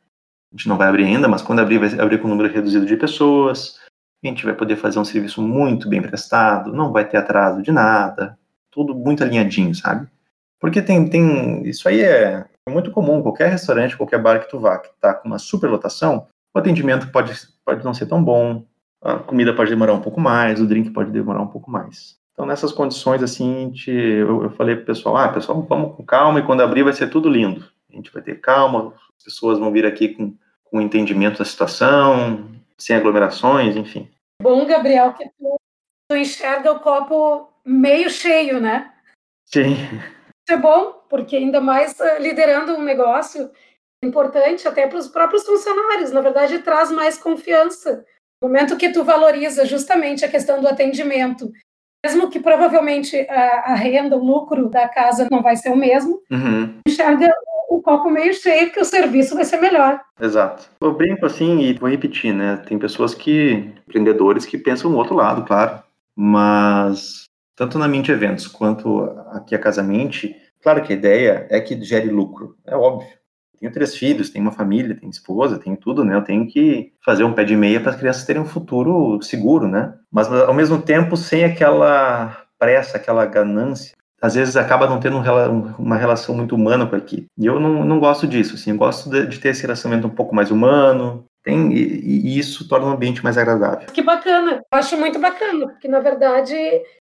A 0.53 0.55
gente 0.55 0.69
não 0.69 0.77
vai 0.77 0.87
abrir 0.87 1.05
ainda, 1.05 1.27
mas 1.27 1.41
quando 1.41 1.59
abrir, 1.59 1.79
vai 1.79 1.99
abrir 1.99 2.19
com 2.19 2.27
um 2.27 2.29
número 2.29 2.53
reduzido 2.53 2.85
de 2.85 2.95
pessoas. 2.95 3.79
A 4.23 4.27
gente 4.27 4.45
vai 4.45 4.53
poder 4.53 4.75
fazer 4.75 4.99
um 4.99 5.05
serviço 5.05 5.41
muito 5.41 5.89
bem 5.89 6.01
prestado, 6.01 6.71
não 6.71 6.91
vai 6.91 7.07
ter 7.07 7.17
atraso 7.17 7.63
de 7.63 7.71
nada, 7.71 8.37
tudo 8.71 8.93
muito 8.93 9.23
alinhadinho, 9.23 9.73
sabe? 9.73 10.07
Porque 10.59 10.81
tem, 10.81 11.09
tem 11.09 11.67
isso 11.67 11.89
aí 11.89 12.01
é 12.01 12.45
muito 12.69 12.91
comum, 12.91 13.21
qualquer 13.21 13.49
restaurante, 13.49 13.97
qualquer 13.97 14.21
bar 14.21 14.39
que 14.39 14.49
tu 14.49 14.59
vá, 14.59 14.77
que 14.77 14.89
tá 15.01 15.13
com 15.13 15.27
uma 15.27 15.39
superlotação, 15.39 16.27
o 16.53 16.59
atendimento 16.59 17.11
pode, 17.11 17.33
pode 17.65 17.83
não 17.83 17.93
ser 17.93 18.05
tão 18.05 18.23
bom, 18.23 18.63
a 19.01 19.15
comida 19.15 19.53
pode 19.53 19.71
demorar 19.71 19.93
um 19.93 20.01
pouco 20.01 20.21
mais, 20.21 20.61
o 20.61 20.67
drink 20.67 20.91
pode 20.91 21.11
demorar 21.11 21.41
um 21.41 21.47
pouco 21.47 21.69
mais. 21.69 22.15
Então, 22.31 22.45
nessas 22.45 22.71
condições, 22.71 23.21
assim, 23.21 23.65
gente, 23.65 23.91
eu, 23.91 24.43
eu 24.43 24.49
falei 24.51 24.75
pro 24.75 24.85
pessoal, 24.85 25.17
ah, 25.17 25.29
pessoal, 25.29 25.61
vamos 25.63 25.95
com 25.95 26.03
calma 26.03 26.39
e 26.39 26.43
quando 26.43 26.61
abrir 26.61 26.83
vai 26.83 26.93
ser 26.93 27.09
tudo 27.09 27.29
lindo. 27.29 27.65
A 27.91 27.95
gente 27.95 28.11
vai 28.11 28.23
ter 28.23 28.39
calma, 28.39 28.93
as 29.17 29.25
pessoas 29.25 29.59
vão 29.59 29.71
vir 29.71 29.85
aqui 29.85 30.09
com 30.09 30.33
com 30.73 30.81
entendimento 30.81 31.37
da 31.37 31.45
situação, 31.45 32.49
sem 32.79 32.95
aglomerações, 32.95 33.75
enfim. 33.75 34.09
Bom, 34.41 34.65
Gabriel, 34.65 35.13
que 35.13 35.29
tu, 35.29 35.59
tu 36.09 36.17
enxerga 36.17 36.71
o 36.71 36.79
copo 36.79 37.47
meio 37.63 38.09
cheio, 38.09 38.59
né? 38.59 38.91
Sim. 39.45 39.73
Isso 39.73 40.49
é 40.49 40.57
bom, 40.57 40.93
porque 41.07 41.35
ainda 41.35 41.61
mais 41.61 41.99
eh, 41.99 42.19
liderando 42.19 42.73
um 42.73 42.81
negócio 42.81 43.51
importante 44.03 44.67
até 44.67 44.87
para 44.87 44.97
os 44.97 45.07
próprios 45.07 45.45
funcionários, 45.45 46.11
na 46.11 46.21
verdade 46.21 46.57
traz 46.59 46.91
mais 46.91 47.19
confiança. 47.19 48.03
No 48.41 48.49
momento 48.49 48.75
que 48.75 48.89
tu 48.89 49.03
valoriza 49.03 49.65
justamente 49.65 50.25
a 50.25 50.29
questão 50.29 50.59
do 50.59 50.67
atendimento, 50.67 51.51
mesmo 52.03 52.31
que 52.31 52.39
provavelmente 52.39 53.15
a, 53.29 53.73
a 53.73 53.75
renda, 53.75 54.17
o 54.17 54.25
lucro 54.25 54.69
da 54.69 54.89
casa 54.89 55.27
não 55.31 55.43
vai 55.43 55.55
ser 55.55 55.69
o 55.69 55.77
mesmo, 55.77 56.19
uhum. 56.31 56.79
enxerga 56.87 57.31
o 57.75 57.81
copo 57.81 58.09
meio 58.09 58.33
cheio, 58.33 58.71
que 58.71 58.79
o 58.79 58.85
serviço 58.85 59.35
vai 59.35 59.45
ser 59.45 59.57
melhor. 59.57 59.99
Exato. 60.19 60.69
Eu 60.79 60.93
brinco 60.93 61.25
assim 61.25 61.59
e 61.59 61.73
vou 61.73 61.89
repetir, 61.89 62.33
né? 62.33 62.57
Tem 62.67 62.77
pessoas 62.77 63.15
que, 63.15 63.73
empreendedores, 63.87 64.45
que 64.45 64.57
pensam 64.57 64.91
no 64.91 64.97
outro 64.97 65.15
lado, 65.15 65.43
claro. 65.43 65.81
Mas, 66.15 67.25
tanto 67.55 67.79
na 67.79 67.87
Mint 67.87 68.09
Eventos 68.09 68.47
quanto 68.47 69.03
aqui 69.31 69.55
a 69.55 69.59
Casa 69.59 69.81
Mint, 69.81 70.25
claro 70.61 70.83
que 70.83 70.93
a 70.93 70.95
ideia 70.95 71.47
é 71.49 71.59
que 71.59 71.81
gere 71.83 72.09
lucro, 72.09 72.55
é 72.65 72.75
óbvio. 72.75 73.07
Tenho 73.59 73.71
três 73.71 73.95
filhos, 73.95 74.29
tenho 74.29 74.43
uma 74.43 74.51
família, 74.51 74.95
tenho 74.95 75.09
esposa, 75.09 75.57
tenho 75.57 75.77
tudo, 75.77 76.03
né? 76.03 76.15
Eu 76.15 76.23
tenho 76.23 76.45
que 76.45 76.91
fazer 77.03 77.23
um 77.23 77.33
pé 77.33 77.45
de 77.45 77.55
meia 77.55 77.79
para 77.79 77.91
as 77.91 77.97
crianças 77.97 78.25
terem 78.25 78.41
um 78.41 78.45
futuro 78.45 79.21
seguro, 79.21 79.67
né? 79.67 79.93
Mas, 80.11 80.31
ao 80.31 80.53
mesmo 80.53 80.81
tempo, 80.81 81.15
sem 81.15 81.45
aquela 81.45 82.45
pressa, 82.59 82.97
aquela 82.97 83.25
ganância 83.25 83.95
às 84.23 84.35
vezes 84.35 84.55
acaba 84.55 84.87
não 84.87 85.01
tendo 85.01 85.21
uma 85.77 85.97
relação 85.97 86.33
muito 86.33 86.55
humana 86.55 86.87
com 86.87 86.95
a 86.95 86.97
equipe. 86.97 87.27
E 87.37 87.45
eu 87.45 87.59
não, 87.59 87.83
não 87.83 87.99
gosto 87.99 88.25
disso, 88.25 88.55
assim, 88.55 88.71
eu 88.71 88.77
gosto 88.77 89.09
de, 89.09 89.27
de 89.27 89.37
ter 89.37 89.49
esse 89.49 89.63
relacionamento 89.63 90.07
um 90.07 90.15
pouco 90.15 90.33
mais 90.33 90.49
humano, 90.49 91.25
tem, 91.43 91.73
e, 91.73 92.39
isso 92.39 92.65
torna 92.69 92.87
o 92.87 92.91
ambiente 92.91 93.21
mais 93.21 93.37
agradável. 93.37 93.85
Que 93.91 94.01
bacana, 94.01 94.63
eu 94.71 94.79
acho 94.79 94.95
muito 94.95 95.19
bacana, 95.19 95.67
porque 95.67 95.89
na 95.89 95.99
verdade 95.99 96.55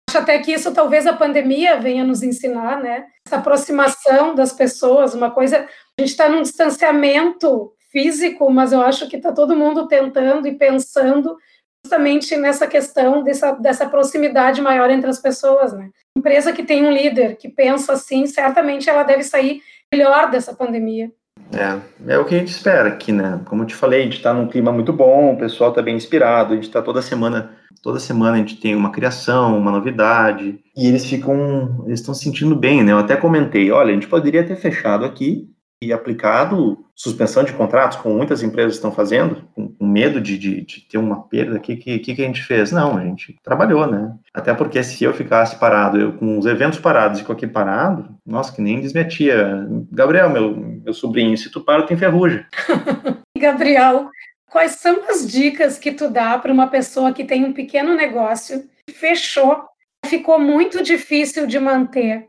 acho 0.08 0.18
até 0.18 0.38
que 0.38 0.52
isso 0.52 0.72
talvez 0.72 1.08
a 1.08 1.12
pandemia 1.12 1.80
venha 1.80 2.04
nos 2.04 2.22
ensinar, 2.22 2.80
né? 2.80 3.06
Essa 3.26 3.38
aproximação 3.38 4.36
das 4.36 4.52
pessoas, 4.52 5.12
uma 5.12 5.32
coisa, 5.32 5.66
a 5.98 6.00
gente 6.00 6.10
está 6.10 6.28
num 6.28 6.42
distanciamento 6.42 7.72
físico, 7.90 8.48
mas 8.48 8.72
eu 8.72 8.80
acho 8.80 9.08
que 9.08 9.16
está 9.16 9.32
todo 9.32 9.56
mundo 9.56 9.88
tentando 9.88 10.46
e 10.46 10.56
pensando 10.56 11.36
justamente 11.84 12.36
nessa 12.36 12.66
questão 12.66 13.22
dessa, 13.22 13.52
dessa 13.52 13.88
proximidade 13.88 14.60
maior 14.60 14.90
entre 14.90 15.08
as 15.08 15.18
pessoas, 15.18 15.72
né? 15.72 15.90
Empresa 16.16 16.52
que 16.52 16.62
tem 16.62 16.84
um 16.84 16.92
líder 16.92 17.36
que 17.36 17.48
pensa 17.48 17.92
assim, 17.92 18.26
certamente 18.26 18.90
ela 18.90 19.02
deve 19.02 19.22
sair 19.22 19.62
melhor 19.92 20.30
dessa 20.30 20.54
pandemia. 20.54 21.10
É, 21.52 22.14
é 22.14 22.18
o 22.18 22.24
que 22.24 22.34
a 22.34 22.38
gente 22.38 22.48
espera 22.48 22.88
aqui, 22.88 23.12
né? 23.12 23.40
Como 23.46 23.62
eu 23.62 23.66
te 23.66 23.74
falei, 23.74 24.00
a 24.00 24.04
gente 24.04 24.16
está 24.16 24.34
num 24.34 24.48
clima 24.48 24.72
muito 24.72 24.92
bom, 24.92 25.32
o 25.32 25.38
pessoal 25.38 25.70
está 25.70 25.80
bem 25.80 25.96
inspirado, 25.96 26.52
a 26.52 26.56
gente 26.56 26.66
está 26.66 26.82
toda 26.82 27.00
semana, 27.00 27.52
toda 27.82 27.98
semana 27.98 28.36
a 28.36 28.38
gente 28.38 28.56
tem 28.56 28.74
uma 28.74 28.90
criação, 28.90 29.56
uma 29.56 29.70
novidade, 29.70 30.58
e 30.76 30.86
eles 30.86 31.06
ficam, 31.06 31.84
eles 31.86 32.00
estão 32.00 32.12
se 32.12 32.24
sentindo 32.24 32.54
bem, 32.54 32.82
né? 32.82 32.92
Eu 32.92 32.98
até 32.98 33.16
comentei, 33.16 33.70
olha, 33.70 33.90
a 33.90 33.94
gente 33.94 34.08
poderia 34.08 34.44
ter 34.44 34.56
fechado 34.56 35.04
aqui 35.04 35.48
e 35.80 35.92
aplicado 35.92 36.84
suspensão 36.94 37.44
de 37.44 37.52
contratos, 37.52 37.96
como 37.98 38.16
muitas 38.16 38.42
empresas 38.42 38.74
estão 38.74 38.90
fazendo, 38.90 39.44
com, 39.54 39.72
medo 39.80 40.20
de, 40.20 40.36
de, 40.36 40.62
de, 40.62 40.80
ter 40.80 40.98
uma 40.98 41.22
perda, 41.22 41.56
o 41.56 41.60
que, 41.60 41.76
que, 41.76 41.98
que 41.98 42.22
a 42.22 42.26
gente 42.26 42.42
fez? 42.42 42.72
Não, 42.72 42.96
a 42.96 43.04
gente 43.04 43.36
trabalhou, 43.42 43.86
né? 43.86 44.12
Até 44.34 44.52
porque 44.52 44.82
se 44.82 45.04
eu 45.04 45.14
ficasse 45.14 45.56
parado, 45.56 45.98
eu 45.98 46.12
com 46.14 46.36
os 46.36 46.46
eventos 46.46 46.80
parados 46.80 47.20
e 47.20 47.24
com 47.24 47.32
aqui 47.32 47.46
parado, 47.46 48.08
nossa, 48.26 48.52
que 48.52 48.60
nem 48.60 48.80
diz 48.80 48.92
minha 48.92 49.06
tia, 49.06 49.66
Gabriel, 49.92 50.28
meu, 50.28 50.56
meu 50.56 50.92
sobrinho, 50.92 51.38
se 51.38 51.50
tu 51.50 51.60
para, 51.60 51.84
tem 51.84 51.96
ferrugem. 51.96 52.44
Gabriel, 53.38 54.10
quais 54.50 54.72
são 54.72 55.08
as 55.08 55.30
dicas 55.30 55.78
que 55.78 55.92
tu 55.92 56.10
dá 56.10 56.36
para 56.38 56.52
uma 56.52 56.66
pessoa 56.66 57.12
que 57.12 57.24
tem 57.24 57.44
um 57.44 57.52
pequeno 57.52 57.94
negócio, 57.94 58.64
fechou, 58.90 59.64
ficou 60.06 60.40
muito 60.40 60.82
difícil 60.82 61.46
de 61.46 61.60
manter? 61.60 62.28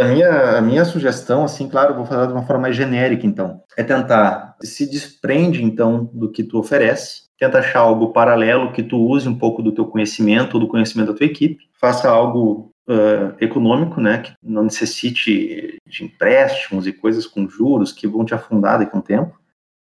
A 0.00 0.04
minha, 0.04 0.58
a 0.58 0.60
minha 0.60 0.84
sugestão, 0.84 1.44
assim, 1.44 1.68
claro, 1.68 1.94
vou 1.94 2.06
falar 2.06 2.26
de 2.26 2.32
uma 2.32 2.44
forma 2.44 2.62
mais 2.62 2.76
genérica, 2.76 3.26
então, 3.26 3.62
é 3.76 3.82
tentar 3.82 4.56
se 4.62 4.88
desprende, 4.88 5.62
então, 5.62 6.10
do 6.12 6.30
que 6.30 6.42
tu 6.42 6.58
oferece, 6.58 7.22
tenta 7.38 7.58
achar 7.58 7.80
algo 7.80 8.12
paralelo 8.12 8.72
que 8.72 8.82
tu 8.82 8.96
use 8.96 9.28
um 9.28 9.38
pouco 9.38 9.62
do 9.62 9.72
teu 9.72 9.86
conhecimento, 9.86 10.58
do 10.58 10.68
conhecimento 10.68 11.12
da 11.12 11.18
tua 11.18 11.26
equipe, 11.26 11.68
faça 11.80 12.08
algo 12.08 12.72
uh, 12.88 13.34
econômico, 13.40 14.00
né, 14.00 14.18
que 14.18 14.32
não 14.42 14.64
necessite 14.64 15.78
de 15.86 16.04
empréstimos 16.04 16.86
e 16.86 16.92
coisas 16.92 17.26
com 17.26 17.48
juros 17.48 17.92
que 17.92 18.06
vão 18.06 18.24
te 18.24 18.34
afundar 18.34 18.78
daqui 18.78 18.94
a 18.94 18.98
um 18.98 19.02
tempo, 19.02 19.38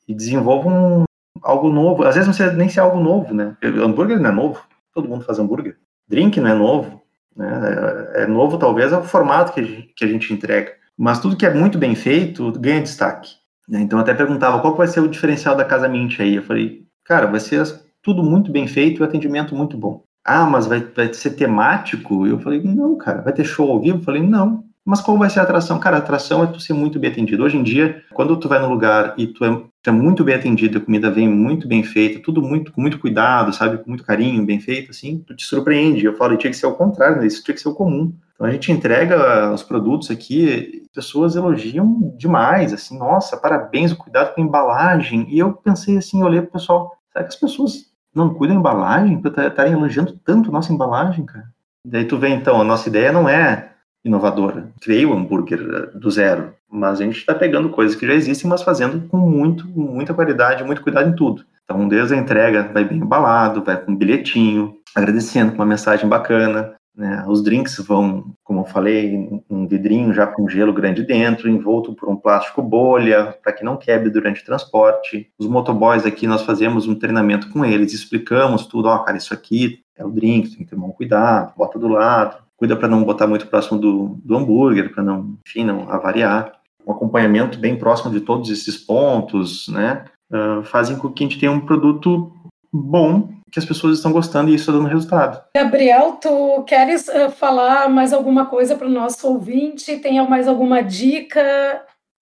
e 0.07 0.13
desenvolva 0.13 0.69
um, 0.69 1.03
algo 1.41 1.69
novo. 1.69 2.03
Às 2.03 2.15
vezes 2.15 2.27
não 2.27 2.35
precisa 2.35 2.55
nem 2.55 2.69
ser 2.69 2.81
algo 2.81 2.99
novo, 2.99 3.33
né? 3.33 3.55
Hambúrguer 3.63 4.19
não 4.19 4.29
é 4.29 4.33
novo, 4.33 4.61
todo 4.93 5.07
mundo 5.07 5.23
faz 5.23 5.39
hambúrguer. 5.39 5.77
Drink 6.07 6.39
não 6.39 6.49
é 6.49 6.53
novo, 6.53 7.01
né? 7.35 8.11
É, 8.15 8.23
é 8.23 8.27
novo, 8.27 8.57
talvez, 8.57 8.93
é 8.93 8.97
o 8.97 9.03
formato 9.03 9.53
que 9.53 9.59
a, 9.59 9.63
gente, 9.63 9.93
que 9.95 10.05
a 10.05 10.07
gente 10.07 10.33
entrega. 10.33 10.73
Mas 10.97 11.19
tudo 11.19 11.35
que 11.35 11.45
é 11.45 11.53
muito 11.53 11.77
bem 11.77 11.95
feito 11.95 12.51
ganha 12.53 12.81
destaque. 12.81 13.31
Né? 13.67 13.81
Então, 13.81 13.99
até 13.99 14.13
perguntava 14.13 14.59
qual 14.59 14.75
vai 14.75 14.87
ser 14.87 15.01
o 15.01 15.07
diferencial 15.07 15.55
da 15.55 15.65
Casa 15.65 15.87
Mint 15.87 16.19
aí. 16.19 16.35
Eu 16.35 16.43
falei, 16.43 16.83
cara, 17.03 17.25
vai 17.27 17.39
ser 17.39 17.63
tudo 18.01 18.23
muito 18.23 18.51
bem 18.51 18.67
feito 18.67 18.99
e 18.99 19.01
o 19.01 19.05
atendimento 19.05 19.55
muito 19.55 19.77
bom. 19.77 20.03
Ah, 20.23 20.45
mas 20.45 20.65
vai, 20.65 20.79
vai 20.79 21.13
ser 21.13 21.31
temático? 21.31 22.25
Eu 22.25 22.39
falei, 22.39 22.61
não, 22.63 22.97
cara. 22.97 23.21
Vai 23.21 23.33
ter 23.33 23.43
show 23.43 23.69
ao 23.71 23.81
vivo? 23.81 23.97
Eu 23.97 24.03
falei, 24.03 24.23
não. 24.23 24.63
Mas 24.83 25.01
qual 25.01 25.17
vai 25.17 25.29
ser 25.29 25.39
a 25.39 25.43
atração? 25.43 25.79
Cara, 25.79 25.97
a 25.97 25.99
atração 25.99 26.43
é 26.43 26.47
tu 26.47 26.59
ser 26.59 26.73
muito 26.73 26.99
bem 26.99 27.11
atendido. 27.11 27.43
Hoje 27.43 27.57
em 27.57 27.63
dia, 27.63 28.03
quando 28.13 28.37
tu 28.37 28.47
vai 28.47 28.59
no 28.59 28.69
lugar 28.69 29.15
e 29.17 29.27
tu 29.27 29.43
é 29.43 29.63
é 29.89 29.91
muito 29.91 30.23
bem 30.23 30.35
atendido, 30.35 30.77
a 30.77 30.81
comida 30.81 31.11
vem 31.11 31.27
muito 31.27 31.67
bem 31.67 31.83
feita, 31.83 32.21
tudo 32.23 32.41
muito 32.41 32.71
com 32.71 32.81
muito 32.81 32.99
cuidado, 32.99 33.53
sabe, 33.53 33.77
com 33.77 33.89
muito 33.89 34.03
carinho, 34.03 34.45
bem 34.45 34.59
feito, 34.59 34.91
assim, 34.91 35.23
tu 35.25 35.35
te 35.35 35.45
surpreende. 35.45 36.05
Eu 36.05 36.15
falo, 36.15 36.37
tinha 36.37 36.51
que 36.51 36.57
ser 36.57 36.65
o 36.65 36.73
contrário, 36.75 37.21
né? 37.21 37.27
isso 37.27 37.43
tinha 37.43 37.55
que 37.55 37.61
ser 37.61 37.69
o 37.69 37.75
comum. 37.75 38.13
Então 38.33 38.47
a 38.47 38.51
gente 38.51 38.71
entrega 38.71 39.53
os 39.53 39.63
produtos 39.63 40.11
aqui, 40.11 40.83
pessoas 40.93 41.35
elogiam 41.35 42.13
demais, 42.17 42.73
assim, 42.73 42.97
nossa, 42.97 43.37
parabéns, 43.37 43.91
o 43.91 43.97
cuidado 43.97 44.33
com 44.33 44.41
a 44.41 44.43
embalagem. 44.43 45.25
E 45.29 45.39
eu 45.39 45.53
pensei 45.53 45.97
assim, 45.97 46.23
olhei 46.23 46.41
pro 46.41 46.53
pessoal, 46.53 46.97
será 47.11 47.23
que 47.23 47.33
as 47.33 47.39
pessoas 47.39 47.85
não 48.13 48.33
cuidam 48.33 48.55
da 48.55 48.59
embalagem? 48.61 49.21
Por 49.21 49.31
estarem 49.37 49.73
elogiando 49.73 50.19
tanto 50.23 50.51
nossa 50.51 50.73
embalagem, 50.73 51.25
cara? 51.25 51.45
Daí 51.85 52.05
tu 52.05 52.17
vê, 52.17 52.29
então, 52.29 52.59
a 52.59 52.63
nossa 52.63 52.89
ideia 52.89 53.11
não 53.11 53.29
é 53.29 53.74
inovadora. 54.05 54.69
Criei 54.79 55.05
o 55.05 55.13
hambúrguer 55.13 55.59
eh, 55.59 55.97
do 55.97 56.09
zero, 56.11 56.53
mas 56.71 57.01
a 57.01 57.03
gente 57.03 57.17
está 57.17 57.33
pegando 57.33 57.69
coisas 57.69 57.97
que 57.97 58.05
já 58.05 58.13
existem, 58.13 58.49
mas 58.49 58.61
fazendo 58.61 59.07
com 59.09 59.17
muito, 59.17 59.67
muita 59.67 60.13
qualidade, 60.13 60.63
muito 60.63 60.83
cuidado 60.83 61.09
em 61.09 61.15
tudo. 61.15 61.43
Então, 61.63 61.87
desde 61.87 62.13
a 62.13 62.17
entrega, 62.17 62.69
vai 62.71 62.85
bem 62.85 62.99
embalado, 62.99 63.63
vai 63.63 63.75
com 63.81 63.91
um 63.91 63.95
bilhetinho, 63.95 64.75
agradecendo 64.95 65.51
com 65.51 65.57
uma 65.57 65.65
mensagem 65.65 66.07
bacana. 66.07 66.75
Né? 66.95 67.25
Os 67.27 67.43
drinks 67.43 67.77
vão, 67.79 68.31
como 68.43 68.61
eu 68.61 68.65
falei, 68.65 69.41
um 69.49 69.67
vidrinho 69.67 70.13
já 70.13 70.27
com 70.27 70.47
gelo 70.47 70.71
grande 70.71 71.03
dentro, 71.03 71.49
envolto 71.49 71.93
por 71.93 72.07
um 72.07 72.15
plástico 72.15 72.61
bolha, 72.61 73.35
para 73.43 73.51
que 73.51 73.65
não 73.65 73.75
quebre 73.75 74.09
durante 74.11 74.41
o 74.41 74.45
transporte. 74.45 75.27
Os 75.39 75.47
motoboys 75.47 76.05
aqui, 76.05 76.27
nós 76.27 76.43
fazemos 76.43 76.87
um 76.87 76.95
treinamento 76.95 77.49
com 77.49 77.65
eles, 77.65 77.93
explicamos 77.93 78.67
tudo, 78.67 78.87
ó, 78.87 78.95
oh, 78.95 78.99
cara, 78.99 79.17
isso 79.17 79.33
aqui 79.33 79.79
é 79.97 80.05
o 80.05 80.11
drink, 80.11 80.49
tem 80.49 80.59
que 80.59 80.65
ter 80.65 80.75
um 80.75 80.91
cuidado, 80.91 81.53
bota 81.57 81.79
do 81.79 81.87
lado, 81.87 82.37
cuida 82.57 82.75
para 82.75 82.87
não 82.87 83.03
botar 83.03 83.27
muito 83.27 83.47
próximo 83.47 83.79
do, 83.79 84.17
do 84.23 84.35
hambúrguer, 84.35 84.93
para 84.93 85.03
não, 85.03 85.37
enfim, 85.47 85.63
não 85.63 85.89
avariar. 85.89 86.53
Um 86.85 86.91
acompanhamento 86.91 87.57
bem 87.57 87.75
próximo 87.75 88.11
de 88.11 88.21
todos 88.21 88.49
esses 88.49 88.77
pontos, 88.77 89.67
né, 89.69 90.05
uh, 90.31 90.63
fazem 90.63 90.97
com 90.97 91.11
que 91.11 91.23
a 91.23 91.27
gente 91.27 91.39
tenha 91.39 91.51
um 91.51 91.65
produto 91.65 92.31
bom 92.71 93.29
que 93.51 93.59
as 93.59 93.65
pessoas 93.65 93.97
estão 93.97 94.11
gostando 94.11 94.49
e 94.49 94.55
isso 94.55 94.69
está 94.69 94.73
dando 94.73 94.89
resultado. 94.89 95.41
Gabriel, 95.55 96.17
tu 96.21 96.63
queres 96.63 97.07
uh, 97.07 97.31
falar 97.31 97.89
mais 97.89 98.11
alguma 98.11 98.45
coisa 98.47 98.75
para 98.75 98.87
o 98.87 98.91
nosso 98.91 99.27
ouvinte? 99.27 99.97
Tem 99.97 100.25
mais 100.27 100.47
alguma 100.47 100.81
dica? 100.81 101.39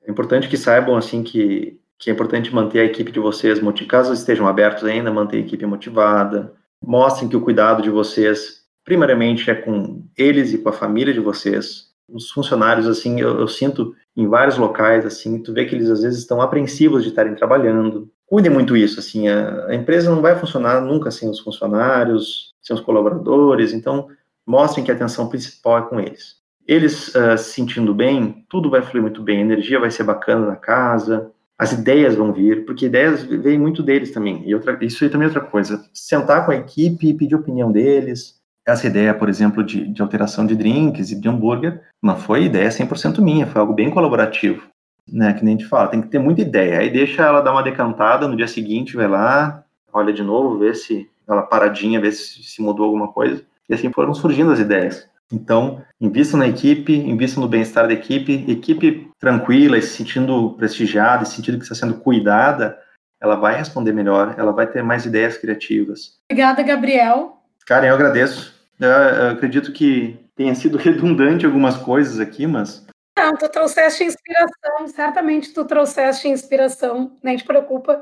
É 0.05 0.11
importante 0.11 0.47
que 0.47 0.57
saibam 0.57 0.95
assim 0.95 1.23
que, 1.23 1.79
que 1.97 2.09
é 2.09 2.13
importante 2.13 2.53
manter 2.53 2.81
a 2.81 2.85
equipe 2.85 3.11
de 3.11 3.19
vocês, 3.19 3.59
caso 3.87 4.13
estejam 4.13 4.47
abertos 4.47 4.83
ainda, 4.83 5.11
manter 5.11 5.37
a 5.37 5.39
equipe 5.39 5.65
motivada. 5.65 6.53
Mostrem 6.85 7.29
que 7.29 7.37
o 7.37 7.41
cuidado 7.41 7.81
de 7.81 7.89
vocês 7.89 8.62
primariamente 8.83 9.49
é 9.49 9.55
com 9.55 10.03
eles 10.17 10.53
e 10.53 10.57
com 10.57 10.69
a 10.69 10.73
família 10.73 11.13
de 11.13 11.19
vocês. 11.19 11.91
Os 12.07 12.31
funcionários, 12.31 12.87
assim, 12.87 13.19
eu, 13.19 13.39
eu 13.39 13.47
sinto 13.47 13.95
em 14.15 14.27
vários 14.27 14.57
locais, 14.57 15.05
assim, 15.05 15.41
tu 15.41 15.53
vê 15.53 15.65
que 15.65 15.73
eles 15.73 15.89
às 15.89 16.03
vezes 16.03 16.19
estão 16.19 16.41
apreensivos 16.41 17.03
de 17.03 17.09
estarem 17.09 17.35
trabalhando. 17.35 18.09
Cuidem 18.25 18.51
muito 18.51 18.75
isso, 18.75 18.99
assim, 18.99 19.27
a, 19.27 19.67
a 19.67 19.75
empresa 19.75 20.09
não 20.09 20.21
vai 20.21 20.37
funcionar 20.37 20.81
nunca 20.81 21.11
sem 21.11 21.29
os 21.29 21.39
funcionários, 21.39 22.51
sem 22.61 22.75
os 22.75 22.81
colaboradores, 22.81 23.73
então 23.73 24.07
mostrem 24.45 24.83
que 24.83 24.91
a 24.91 24.95
atenção 24.95 25.29
principal 25.29 25.79
é 25.79 25.81
com 25.83 25.99
eles. 25.99 26.35
Eles 26.67 27.09
uh, 27.09 27.37
se 27.37 27.53
sentindo 27.53 27.93
bem, 27.93 28.45
tudo 28.49 28.69
vai 28.69 28.81
fluir 28.81 29.01
muito 29.01 29.21
bem, 29.21 29.39
a 29.39 29.41
energia 29.41 29.79
vai 29.79 29.91
ser 29.91 30.03
bacana 30.03 30.45
na 30.45 30.55
casa, 30.55 31.31
as 31.57 31.71
ideias 31.71 32.15
vão 32.15 32.33
vir, 32.33 32.65
porque 32.65 32.85
ideias 32.85 33.23
vêm 33.23 33.59
muito 33.59 33.83
deles 33.83 34.11
também. 34.11 34.43
E 34.47 34.53
outra, 34.53 34.77
isso 34.81 35.03
aí 35.03 35.09
também 35.09 35.25
é 35.25 35.29
outra 35.29 35.41
coisa. 35.41 35.83
Sentar 35.93 36.45
com 36.45 36.51
a 36.51 36.55
equipe 36.55 37.07
e 37.07 37.13
pedir 37.13 37.35
opinião 37.35 37.71
deles, 37.71 38.41
essa 38.65 38.87
ideia, 38.87 39.13
por 39.13 39.29
exemplo, 39.29 39.63
de, 39.63 39.87
de 39.87 40.01
alteração 40.01 40.45
de 40.45 40.55
drinks 40.55 41.11
e 41.11 41.19
de 41.19 41.27
hambúrguer, 41.27 41.81
não 42.01 42.15
foi 42.17 42.45
ideia 42.45 42.69
100% 42.69 43.21
minha, 43.21 43.47
foi 43.47 43.59
algo 43.59 43.73
bem 43.73 43.89
colaborativo, 43.89 44.67
né, 45.11 45.33
que 45.33 45.43
nem 45.43 45.55
a 45.55 45.57
gente 45.57 45.69
fala, 45.69 45.89
tem 45.89 46.01
que 46.01 46.07
ter 46.07 46.19
muita 46.19 46.41
ideia, 46.41 46.79
aí 46.79 46.89
deixa 46.89 47.23
ela 47.23 47.41
dar 47.41 47.51
uma 47.51 47.63
decantada, 47.63 48.27
no 48.27 48.37
dia 48.37 48.47
seguinte 48.47 48.95
vai 48.95 49.07
lá, 49.07 49.63
olha 49.91 50.13
de 50.13 50.23
novo, 50.23 50.59
vê 50.59 50.73
se 50.73 51.09
ela 51.27 51.41
paradinha, 51.41 51.99
vê 51.99 52.11
se, 52.11 52.43
se 52.43 52.61
mudou 52.61 52.85
alguma 52.85 53.09
coisa, 53.09 53.43
e 53.69 53.73
assim 53.73 53.91
foram 53.91 54.13
surgindo 54.13 54.51
as 54.51 54.59
ideias. 54.59 55.07
Então, 55.31 55.81
invista 55.99 56.37
na 56.37 56.47
equipe, 56.47 56.93
invista 56.93 57.39
no 57.39 57.47
bem-estar 57.47 57.87
da 57.87 57.93
equipe, 57.93 58.45
equipe 58.47 59.09
tranquila 59.19 59.77
e 59.77 59.81
se 59.81 59.97
sentindo 59.97 60.51
prestigiada, 60.51 61.23
e 61.23 61.25
sentindo 61.25 61.57
que 61.57 61.63
está 61.63 61.73
sendo 61.73 61.95
cuidada, 61.95 62.77
ela 63.19 63.35
vai 63.35 63.55
responder 63.55 63.93
melhor, 63.93 64.35
ela 64.37 64.51
vai 64.51 64.67
ter 64.67 64.83
mais 64.83 65.05
ideias 65.05 65.37
criativas. 65.37 66.19
Obrigada, 66.29 66.61
Gabriel. 66.61 67.37
Karen, 67.65 67.87
eu 67.87 67.95
agradeço. 67.95 68.52
Eu, 68.79 69.31
acredito 69.31 69.71
que 69.71 70.19
tenha 70.35 70.53
sido 70.55 70.77
redundante 70.79 71.45
algumas 71.45 71.77
coisas 71.77 72.19
aqui, 72.19 72.47
mas. 72.47 72.85
Não, 73.17 73.35
tu 73.35 73.47
trouxeste 73.49 74.03
inspiração, 74.03 74.87
certamente 74.87 75.53
tu 75.53 75.65
trouxeste 75.65 76.27
inspiração, 76.27 77.15
nem 77.21 77.37
te 77.37 77.43
preocupa. 77.43 78.01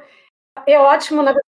É 0.66 0.80
ótimo, 0.80 1.22
na 1.22 1.32
verdade, 1.32 1.46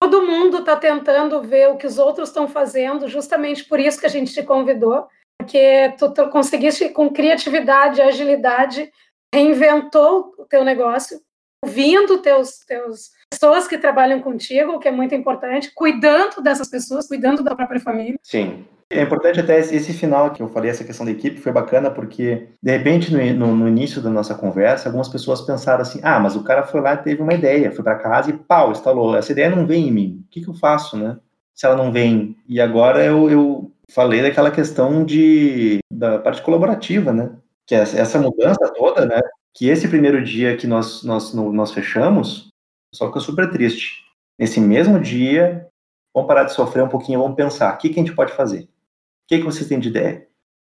todo 0.00 0.26
mundo 0.26 0.58
está 0.58 0.76
tentando 0.76 1.40
ver 1.42 1.68
o 1.68 1.76
que 1.76 1.86
os 1.86 1.98
outros 1.98 2.28
estão 2.28 2.48
fazendo, 2.48 3.08
justamente 3.08 3.64
por 3.64 3.78
isso 3.78 4.00
que 4.00 4.06
a 4.06 4.10
gente 4.10 4.32
te 4.32 4.42
convidou, 4.42 5.06
porque 5.38 5.94
tu, 5.98 6.12
tu 6.12 6.28
conseguiste, 6.30 6.88
com 6.88 7.12
criatividade, 7.12 8.02
agilidade, 8.02 8.90
reinventou 9.32 10.34
o 10.38 10.44
teu 10.44 10.64
negócio, 10.64 11.20
ouvindo 11.64 12.18
teus, 12.18 12.58
teus 12.66 13.10
pessoas 13.30 13.66
que 13.66 13.78
trabalham 13.78 14.20
contigo, 14.20 14.72
o 14.72 14.78
que 14.78 14.88
é 14.88 14.92
muito 14.92 15.14
importante, 15.14 15.72
cuidando 15.74 16.42
dessas 16.42 16.68
pessoas, 16.68 17.08
cuidando 17.08 17.42
da 17.42 17.54
própria 17.54 17.80
família. 17.80 18.18
Sim. 18.22 18.64
É 18.88 19.02
importante 19.02 19.40
até 19.40 19.58
esse 19.58 19.92
final 19.92 20.30
que 20.30 20.40
eu 20.40 20.48
falei, 20.48 20.70
essa 20.70 20.84
questão 20.84 21.04
da 21.04 21.10
equipe, 21.10 21.40
foi 21.40 21.50
bacana 21.50 21.90
porque, 21.90 22.50
de 22.62 22.70
repente, 22.70 23.12
no, 23.12 23.34
no, 23.34 23.56
no 23.56 23.68
início 23.68 24.00
da 24.00 24.08
nossa 24.08 24.32
conversa, 24.32 24.88
algumas 24.88 25.08
pessoas 25.08 25.40
pensaram 25.40 25.82
assim: 25.82 25.98
ah, 26.04 26.20
mas 26.20 26.36
o 26.36 26.44
cara 26.44 26.62
foi 26.62 26.80
lá 26.80 26.94
e 26.94 26.98
teve 26.98 27.20
uma 27.20 27.34
ideia, 27.34 27.72
foi 27.72 27.82
para 27.82 27.96
casa 27.96 28.30
e 28.30 28.38
pau, 28.38 28.70
instalou. 28.70 29.16
Essa 29.16 29.32
ideia 29.32 29.50
não 29.50 29.66
vem 29.66 29.88
em 29.88 29.92
mim. 29.92 30.24
O 30.24 30.30
que, 30.30 30.40
que 30.40 30.48
eu 30.48 30.54
faço, 30.54 30.96
né? 30.96 31.18
Se 31.52 31.66
ela 31.66 31.74
não 31.74 31.90
vem. 31.90 32.36
E 32.48 32.60
agora 32.60 33.04
eu, 33.04 33.28
eu 33.28 33.72
falei 33.90 34.22
daquela 34.22 34.52
questão 34.52 35.04
de, 35.04 35.78
da 35.92 36.20
parte 36.20 36.40
colaborativa, 36.42 37.12
né? 37.12 37.32
Que 37.66 37.74
essa, 37.74 37.98
essa 37.98 38.20
mudança 38.20 38.72
toda, 38.72 39.04
né? 39.04 39.20
Que 39.52 39.68
esse 39.68 39.88
primeiro 39.88 40.22
dia 40.22 40.56
que 40.56 40.66
nós, 40.68 41.02
nós, 41.02 41.34
nós 41.34 41.72
fechamos, 41.72 42.50
só 42.94 43.10
que 43.10 43.20
super 43.20 43.50
triste. 43.50 44.04
Nesse 44.38 44.60
mesmo 44.60 45.00
dia, 45.00 45.66
vamos 46.14 46.28
parar 46.28 46.44
de 46.44 46.52
sofrer 46.52 46.82
um 46.82 46.88
pouquinho, 46.88 47.20
vamos 47.20 47.36
pensar, 47.36 47.74
o 47.74 47.78
que, 47.78 47.88
que 47.88 48.00
a 48.00 48.02
gente 48.02 48.14
pode 48.14 48.32
fazer? 48.32 48.62
O 48.62 48.68
que, 49.28 49.38
que 49.38 49.44
vocês 49.44 49.68
têm 49.68 49.78
de 49.78 49.88
ideia? 49.88 50.26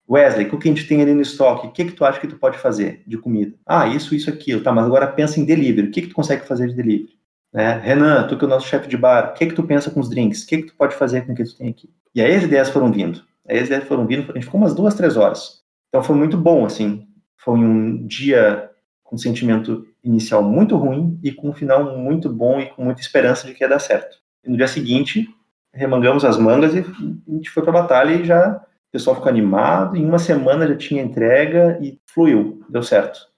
Wesley, 0.08 0.46
o 0.46 0.58
que 0.58 0.68
a 0.68 0.72
gente 0.72 0.86
tem 0.86 1.00
ali 1.00 1.14
no 1.14 1.22
estoque? 1.22 1.66
O 1.66 1.70
que, 1.70 1.84
que 1.86 1.92
tu 1.92 2.04
acha 2.04 2.20
que 2.20 2.26
tu 2.26 2.36
pode 2.36 2.58
fazer 2.58 3.02
de 3.06 3.16
comida? 3.16 3.54
Ah, 3.64 3.86
isso, 3.86 4.14
isso, 4.14 4.28
aquilo. 4.28 4.62
Tá, 4.62 4.72
mas 4.72 4.84
agora 4.84 5.06
pensa 5.06 5.40
em 5.40 5.44
delivery. 5.44 5.88
O 5.88 5.90
que, 5.90 6.02
que 6.02 6.08
tu 6.08 6.14
consegue 6.14 6.44
fazer 6.44 6.68
de 6.68 6.74
delivery? 6.74 7.16
Né? 7.52 7.78
Renan, 7.78 8.26
tu 8.26 8.36
que 8.36 8.44
é 8.44 8.46
o 8.46 8.50
nosso 8.50 8.66
chefe 8.66 8.88
de 8.88 8.96
bar, 8.96 9.30
o 9.30 9.34
que, 9.34 9.46
que 9.46 9.54
tu 9.54 9.62
pensa 9.62 9.90
com 9.90 10.00
os 10.00 10.08
drinks? 10.08 10.42
O 10.42 10.46
que, 10.46 10.58
que 10.58 10.66
tu 10.68 10.74
pode 10.76 10.94
fazer 10.94 11.24
com 11.24 11.32
o 11.32 11.34
que 11.34 11.44
tu 11.44 11.56
tem 11.56 11.68
aqui? 11.68 11.90
E 12.14 12.20
aí 12.20 12.34
as 12.34 12.42
ideias 12.42 12.68
foram 12.70 12.90
vindo. 12.90 13.22
Aí 13.48 13.58
as 13.58 13.66
ideias 13.66 13.84
foram 13.84 14.06
vindo, 14.06 14.30
a 14.30 14.34
gente 14.34 14.44
ficou 14.44 14.60
umas 14.60 14.74
duas, 14.74 14.94
três 14.94 15.16
horas. 15.16 15.62
Então 15.88 16.02
foi 16.02 16.16
muito 16.16 16.36
bom, 16.36 16.64
assim. 16.64 17.06
Foi 17.36 17.58
um 17.58 18.06
dia 18.06 18.70
com 19.02 19.18
sentimento 19.18 19.86
inicial 20.04 20.42
muito 20.42 20.76
ruim 20.76 21.18
e 21.22 21.32
com 21.32 21.50
um 21.50 21.52
final 21.52 21.96
muito 21.96 22.28
bom 22.28 22.60
e 22.60 22.70
com 22.70 22.84
muita 22.84 23.00
esperança 23.00 23.46
de 23.46 23.54
que 23.54 23.62
ia 23.62 23.68
dar 23.68 23.78
certo. 23.78 24.18
E 24.44 24.50
no 24.50 24.56
dia 24.56 24.68
seguinte, 24.68 25.28
remangamos 25.72 26.24
as 26.24 26.36
mangas 26.36 26.74
e 26.74 26.78
a 26.78 27.32
gente 27.32 27.50
foi 27.50 27.62
para 27.62 27.78
a 27.78 27.82
batalha 27.82 28.12
e 28.12 28.24
já 28.24 28.56
o 28.56 28.92
pessoal 28.92 29.16
ficou 29.16 29.30
animado. 29.30 29.96
Em 29.96 30.04
uma 30.04 30.18
semana 30.18 30.66
já 30.66 30.76
tinha 30.76 31.02
entrega 31.02 31.78
e 31.80 31.98
fluiu, 32.06 32.64
deu 32.68 32.82
certo. 32.82 33.28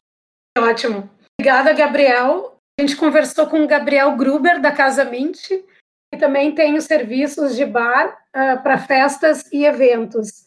Ótimo. 0.58 1.08
Obrigada, 1.38 1.72
Gabriel. 1.72 2.56
A 2.78 2.82
gente 2.82 2.96
conversou 2.96 3.46
com 3.46 3.62
o 3.62 3.68
Gabriel 3.68 4.16
Gruber, 4.16 4.60
da 4.60 4.72
Casa 4.72 5.04
Mint, 5.04 5.50
e 5.50 6.16
também 6.18 6.54
tem 6.54 6.76
os 6.76 6.84
serviços 6.84 7.54
de 7.54 7.64
bar 7.64 8.18
uh, 8.34 8.62
para 8.62 8.78
festas 8.78 9.50
e 9.52 9.64
eventos. 9.64 10.44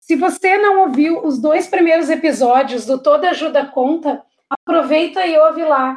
Se 0.00 0.16
você 0.16 0.56
não 0.58 0.80
ouviu 0.80 1.24
os 1.24 1.40
dois 1.40 1.68
primeiros 1.68 2.10
episódios 2.10 2.86
do 2.86 3.00
Toda 3.00 3.30
Ajuda 3.30 3.66
Conta, 3.66 4.22
aproveita 4.50 5.26
e 5.26 5.38
ouve 5.38 5.64
lá. 5.64 5.96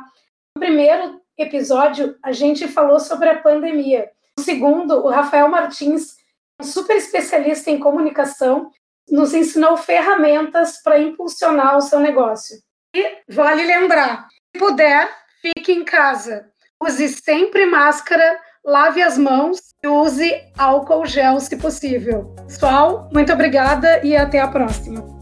No 0.56 0.60
primeiro 0.60 1.22
episódio, 1.38 2.16
a 2.24 2.32
gente 2.32 2.68
falou 2.68 3.00
sobre 3.00 3.30
a 3.30 3.40
pandemia. 3.40 4.10
No 4.38 4.44
segundo, 4.44 5.06
o 5.06 5.10
Rafael 5.10 5.48
Martins, 5.48 6.16
um 6.62 6.64
super 6.64 6.98
especialista 6.98 7.72
em 7.72 7.80
comunicação, 7.80 8.70
nos 9.10 9.34
ensinou 9.34 9.76
ferramentas 9.76 10.82
para 10.82 11.00
impulsionar 11.00 11.78
o 11.78 11.82
seu 11.82 12.00
negócio. 12.00 12.58
E 12.96 13.18
vale 13.28 13.64
lembrar, 13.66 14.28
se 14.56 14.60
puder, 14.60 15.10
fique 15.42 15.72
em 15.72 15.84
casa. 15.84 16.50
Use 16.82 17.10
sempre 17.10 17.66
máscara, 17.66 18.40
lave 18.64 19.02
as 19.02 19.18
mãos 19.18 19.60
e 19.84 19.88
use 19.88 20.32
álcool 20.58 21.06
gel 21.06 21.40
se 21.40 21.58
possível. 21.58 22.34
Pessoal, 22.48 23.10
muito 23.12 23.34
obrigada 23.34 24.06
e 24.06 24.16
até 24.16 24.40
a 24.40 24.48
próxima. 24.48 25.13